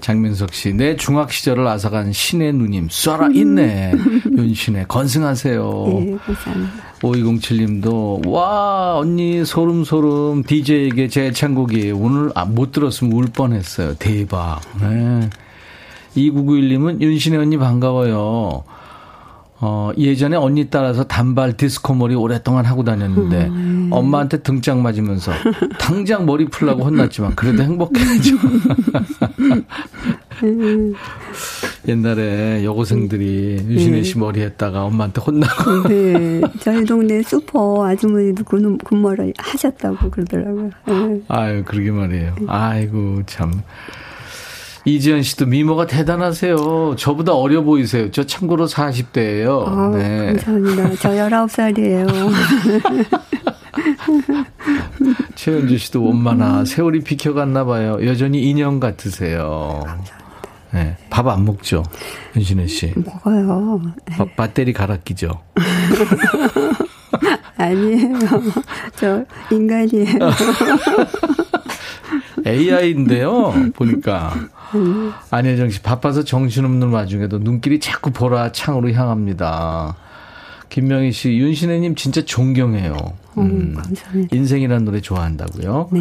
[0.00, 3.92] 장민석 씨, 내 중학 시절을 앗아간 신의 누님 쏴라 있네.
[4.36, 5.84] 윤신의 건승하세요.
[5.86, 6.85] 네, 감사합니다.
[7.12, 13.94] 5207님도 와 언니 소름 소름 DJ에게 제 창곡이 오늘 아, 못 들었으면 울 뻔했어요.
[13.94, 14.60] 대박.
[14.80, 15.30] 네.
[16.16, 18.64] 2991님은 윤신의 언니 반가워요.
[19.58, 23.88] 어, 예전에 언니 따라서 단발 디스코 머리 오랫동안 하고 다녔는데 음.
[23.90, 25.32] 엄마한테 등짝 맞으면서
[25.78, 28.36] 당장 머리 풀라고 혼났지만 그래도 행복해하죠.
[30.42, 30.94] 음.
[31.88, 35.88] 옛날에 여고생들이 윤신혜 씨 머리 했다가 엄마한테 혼나고.
[35.88, 40.70] 네, 저희 동네 슈퍼 아주머니도 군, 군머리 하셨다고 그러더라고요.
[40.86, 41.20] 네.
[41.28, 42.34] 아유, 그러게 말이에요.
[42.48, 43.62] 아이고, 참.
[44.84, 46.94] 이지연 씨도 미모가 대단하세요.
[46.96, 48.10] 저보다 어려 보이세요.
[48.12, 49.64] 저 참고로 40대예요.
[49.66, 50.26] 아, 네.
[50.36, 50.90] 감사합니다.
[51.00, 52.06] 저 19살이에요.
[55.34, 57.98] 최현주 씨도 원만하 세월이 비켜갔나 봐요.
[58.06, 59.82] 여전히 인형 같으세요.
[60.76, 60.94] 네.
[61.08, 61.82] 밥안 먹죠?
[62.36, 62.92] 윤신혜 씨.
[62.94, 63.80] 먹어요.
[64.36, 65.30] 바, 배터리 갈아 끼죠?
[67.56, 68.18] 아니에요.
[68.96, 70.04] 저 인간이에요.
[72.46, 74.34] AI인데요, 보니까.
[75.30, 79.96] 안혜정 씨, 바빠서 정신없는 와중에도 눈길이 자꾸 보라 창으로 향합니다.
[80.68, 82.94] 김명희 씨, 윤신혜님 진짜 존경해요.
[83.38, 84.36] 음, 감사합니다.
[84.36, 85.88] 인생이라는 노래 좋아한다고요?
[85.92, 86.00] 네.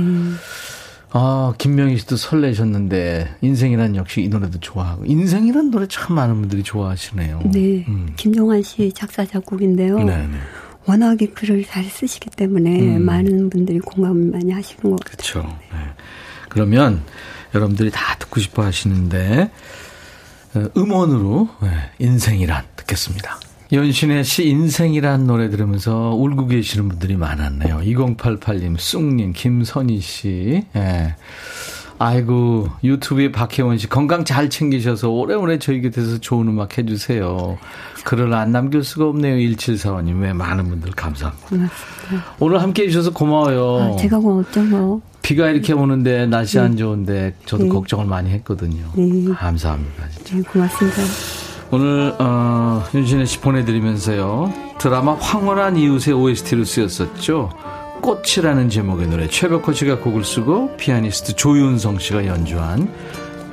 [1.18, 7.40] 아, 김명희 씨도 설레셨는데, 인생이란 역시 이 노래도 좋아하고, 인생이란 노래 참 많은 분들이 좋아하시네요.
[7.54, 7.86] 네.
[7.88, 8.12] 음.
[8.18, 9.98] 김종환 씨 작사, 작곡인데요.
[9.98, 10.38] 네네.
[10.86, 13.06] 워낙에 글을 잘 쓰시기 때문에 음.
[13.06, 15.16] 많은 분들이 공감을 많이 하시는 것 같아요.
[15.16, 15.58] 그렇죠.
[15.72, 15.80] 네.
[16.50, 17.02] 그러면
[17.56, 19.50] 여러분들이 다 듣고 싶어 하시는데
[20.54, 23.40] 어, 음원으로 네, 인생이란 듣겠습니다.
[23.72, 27.80] 연신의 씨 인생이란 노래 들으면서 울고 계시는 분들이 많았네요.
[27.80, 30.64] 2088님, 쑥님, 김선희 씨.
[30.76, 31.16] 예.
[31.98, 37.58] 아이고 유튜브에 박혜원 씨 건강 잘 챙기셔서 오래오래 저희 곁에서 좋은 음악 해주세요.
[38.04, 39.36] 글을 안 남길 수가 없네요.
[39.38, 40.22] 1745님.
[40.22, 41.48] 왜 많은 분들 감사합니다.
[41.48, 42.36] 고맙습니다.
[42.40, 43.94] 오늘 함께 해주셔서 고마워요.
[43.94, 45.02] 아, 제가 고맙죠, 뭐.
[45.22, 47.70] 비가 이렇게 오는데 날씨 안 좋은데 저도 네.
[47.70, 48.92] 걱정을 많이 했거든요.
[48.96, 49.34] 네.
[49.34, 50.10] 감사합니다.
[50.10, 50.36] 진짜.
[50.36, 51.02] 네, 고맙습니다.
[51.72, 54.54] 오늘 어, 윤신혜 씨 보내드리면서요.
[54.80, 57.50] 드라마 황홀한 이웃의 OST로 쓰였었죠.
[58.02, 62.88] 꽃이라는 제목의 노래 최백호 씨가 곡을 쓰고 피아니스트 조윤성 씨가 연주한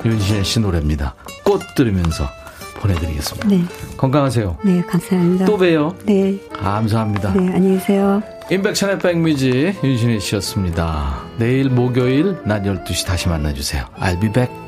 [0.04, 1.14] 윤신혜 씨 노래입니다.
[1.44, 2.28] 꽃 들으면서
[2.80, 3.48] 보내드리겠습니다.
[3.48, 3.64] 네.
[3.96, 4.58] 건강하세요.
[4.64, 5.44] 네, 감사합니다.
[5.46, 5.94] 또 봬요.
[6.04, 6.38] 네.
[6.52, 7.32] 감사합니다.
[7.32, 8.22] 네, 안녕히 계세요.
[8.50, 11.22] 인백천의 백뮤지 윤신혜 씨였습니다.
[11.38, 13.84] 내일 목요일 낮 12시 다시 만나주세요.
[13.98, 14.61] I'll be back.